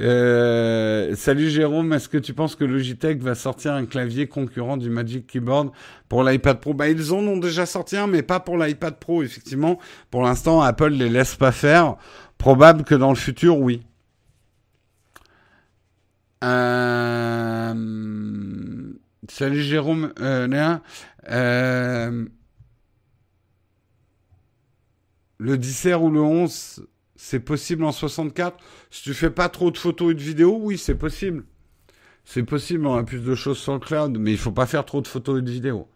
[0.00, 4.90] Euh, salut Jérôme, est-ce que tu penses que Logitech va sortir un clavier concurrent du
[4.90, 5.70] Magic Keyboard
[6.08, 6.74] pour l'iPad Pro?
[6.74, 9.78] Bah ils en ont déjà sorti un, mais pas pour l'iPad Pro, effectivement.
[10.10, 11.96] Pour l'instant, Apple les laisse pas faire.
[12.38, 13.82] Probable que dans le futur, oui.
[16.42, 17.74] Euh...
[19.30, 20.82] Salut Jérôme, euh, Léa.
[25.38, 28.56] Le 10R ou le 11, c'est possible en 64.
[28.90, 31.44] Si tu fais pas trop de photos et de vidéos, oui, c'est possible.
[32.24, 34.84] C'est possible, on a plus de choses sur le cloud, mais il faut pas faire
[34.84, 35.88] trop de photos et de vidéos.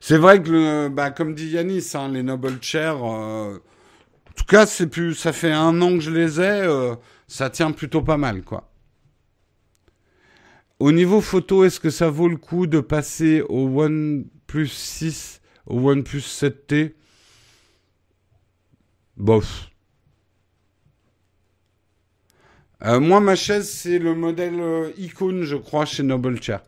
[0.00, 4.66] C'est vrai que, bah, comme dit Yanis, hein, les Noble Chairs, euh, en tout cas,
[4.66, 6.94] c'est plus, ça fait un an que je les ai, euh,
[7.28, 8.70] ça tient plutôt pas mal, quoi.
[10.80, 13.68] Au niveau photo, est-ce que ça vaut le coup de passer au
[14.54, 16.94] OnePlus 6 au OnePlus 7T,
[19.16, 19.70] bof.
[22.84, 26.62] Euh, moi, ma chaise, c'est le modèle euh, Icon, je crois, chez Noble Chair.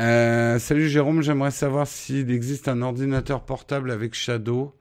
[0.00, 4.74] Euh, salut Jérôme, j'aimerais savoir s'il existe un ordinateur portable avec Shadow,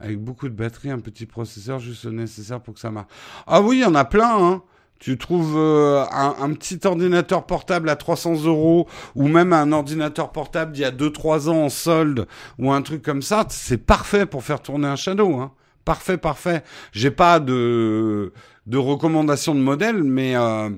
[0.00, 3.08] avec beaucoup de batterie, un petit processeur, juste nécessaire pour que ça marche.
[3.46, 4.62] Ah oui, il y en a plein, hein.
[4.98, 10.72] Tu trouves euh, un, petit ordinateur portable à 300 euros ou même un ordinateur portable
[10.72, 12.26] d'il y a 2-3 ans en solde
[12.58, 15.34] ou un truc comme ça, c'est parfait pour faire tourner un Shadow.
[15.34, 15.52] Hein.
[15.84, 16.64] Parfait, parfait.
[16.92, 18.32] J'ai pas de,
[18.66, 20.70] de recommandation de modèle, mais, euh,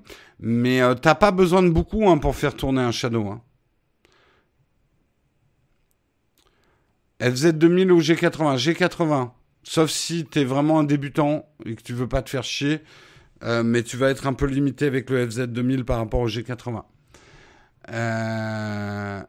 [0.45, 3.27] euh, t'as pas besoin de beaucoup hein, pour faire tourner un Shadow.
[3.29, 3.41] Hein.
[7.21, 9.31] FZ2000 ou G80 G80.
[9.63, 12.81] Sauf si t'es vraiment un débutant et que tu veux pas te faire chier.
[13.45, 16.83] Euh, mais tu vas être un peu limité avec le FZ2000 par rapport au G80.
[17.91, 19.23] Euh,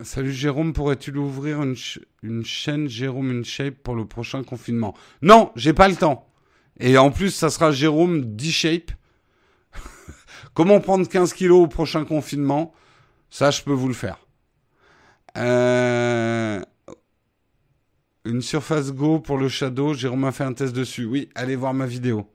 [0.00, 1.76] salut Jérôme, pourrais-tu ouvrir une,
[2.22, 4.94] une, chaîne Jérôme InShape pour le prochain confinement?
[5.20, 6.28] Non, j'ai pas le temps.
[6.80, 8.90] Et en plus, ça sera Jérôme D-Shape.
[10.54, 12.72] Comment prendre 15 kilos au prochain confinement?
[13.30, 14.18] Ça, je peux vous le faire.
[15.36, 16.60] Euh,
[18.24, 19.94] une Surface Go pour le Shadow.
[19.94, 21.04] Jérôme a fait un test dessus.
[21.04, 22.26] Oui, allez voir ma vidéo.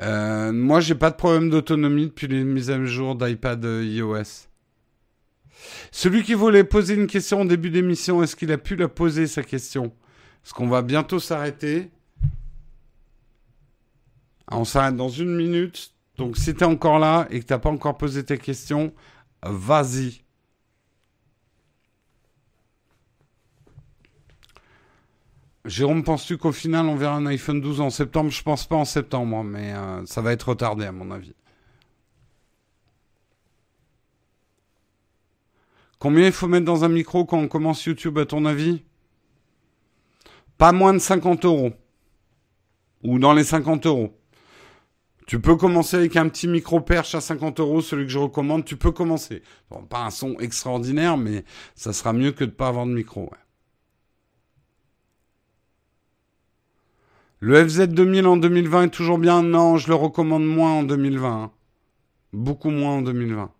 [0.00, 4.46] Euh, moi, j'ai pas de problème d'autonomie depuis les mises à jour d'iPad euh, iOS.
[5.90, 9.26] Celui qui voulait poser une question au début d'émission, est-ce qu'il a pu la poser,
[9.26, 9.92] sa question?
[10.42, 11.90] Parce qu'on va bientôt s'arrêter.
[14.50, 15.92] On s'arrête dans une minute.
[16.16, 18.92] Donc si tu es encore là et que tu n'as pas encore posé tes questions,
[19.42, 20.22] vas-y.
[25.64, 28.30] Jérôme, penses-tu qu'au final on verra un iPhone 12 en septembre?
[28.30, 31.34] Je pense pas en septembre, mais euh, ça va être retardé à mon avis.
[35.98, 38.84] Combien il faut mettre dans un micro quand on commence YouTube à ton avis?
[40.56, 41.72] Pas moins de 50 euros.
[43.02, 44.14] Ou dans les 50 euros.
[45.26, 48.64] Tu peux commencer avec un petit micro perche à 50 euros, celui que je recommande,
[48.64, 49.42] tu peux commencer.
[49.90, 51.44] pas un son extraordinaire, mais
[51.74, 53.30] ça sera mieux que de pas avoir de micro.
[57.40, 59.42] Le FZ2000 en 2020 est toujours bien?
[59.42, 61.44] Non, je le recommande moins en 2020.
[61.44, 61.52] Hein.
[62.32, 63.52] Beaucoup moins en 2020.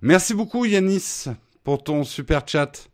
[0.00, 1.26] Merci beaucoup Yanis
[1.62, 2.88] pour ton super chat.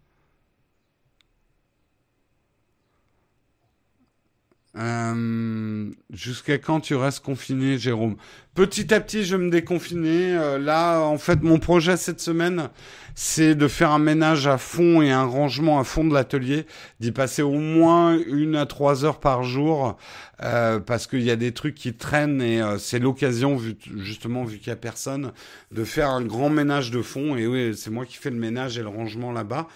[4.74, 8.16] Euh, jusqu'à quand tu restes confiné, Jérôme?
[8.56, 10.34] Petit à petit, je me déconfiner.
[10.34, 12.70] Euh, là, en fait, mon projet cette semaine,
[13.14, 16.64] c'est de faire un ménage à fond et un rangement à fond de l'atelier,
[16.98, 19.98] d'y passer au moins une à trois heures par jour,
[20.42, 23.60] euh, parce qu'il y a des trucs qui traînent et euh, c'est l'occasion,
[23.96, 25.32] justement, vu qu'il y a personne,
[25.70, 27.36] de faire un grand ménage de fond.
[27.36, 29.66] Et oui, c'est moi qui fais le ménage et le rangement là-bas.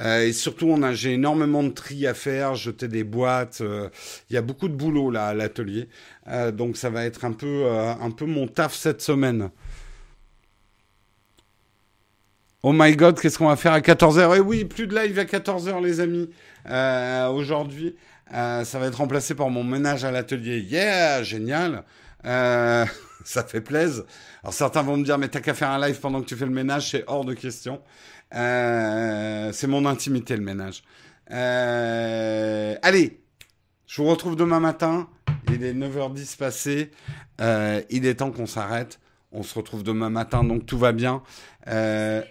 [0.00, 3.64] Et surtout, on a, j'ai énormément de tri à faire, jeter des boîtes.
[4.30, 5.88] Il y a beaucoup de boulot là à l'atelier,
[6.52, 9.50] donc ça va être un peu, un peu mon taf cette semaine.
[12.64, 15.24] Oh my god, qu'est-ce qu'on va faire à 14h Eh oui, plus de live à
[15.24, 16.28] 14h les amis.
[16.68, 17.94] Euh, aujourd'hui,
[18.34, 20.58] euh, ça va être remplacé par mon ménage à l'atelier.
[20.58, 21.84] Yeah, génial.
[22.24, 22.84] Euh,
[23.24, 24.02] ça fait plaisir.
[24.42, 26.46] Alors certains vont me dire, mais t'as qu'à faire un live pendant que tu fais
[26.46, 27.80] le ménage, c'est hors de question.
[28.32, 30.82] c'est mon intimité le ménage.
[31.30, 33.20] allez,
[33.86, 35.08] je vous retrouve demain matin.
[35.52, 36.90] Il est 9h10 passé.
[37.90, 39.00] il est temps qu'on s'arrête.
[39.32, 41.22] On se retrouve demain matin, donc tout va bien.
[41.66, 42.22] Euh,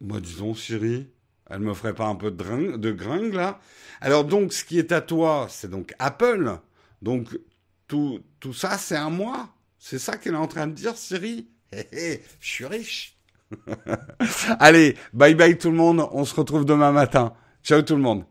[0.00, 1.10] Moi, disons, Siri,
[1.50, 3.60] elle me ferait pas un peu de, de gringue là
[4.00, 6.58] Alors donc, ce qui est à toi, c'est donc Apple.
[7.02, 7.38] Donc
[7.86, 9.50] tout, tout ça, c'est à moi.
[9.78, 11.48] C'est ça qu'elle est en train de dire, Siri.
[11.72, 13.18] je suis riche.
[14.58, 16.08] Allez, bye bye tout le monde.
[16.12, 17.32] On se retrouve demain matin.
[17.62, 18.24] Ciao tout le monde.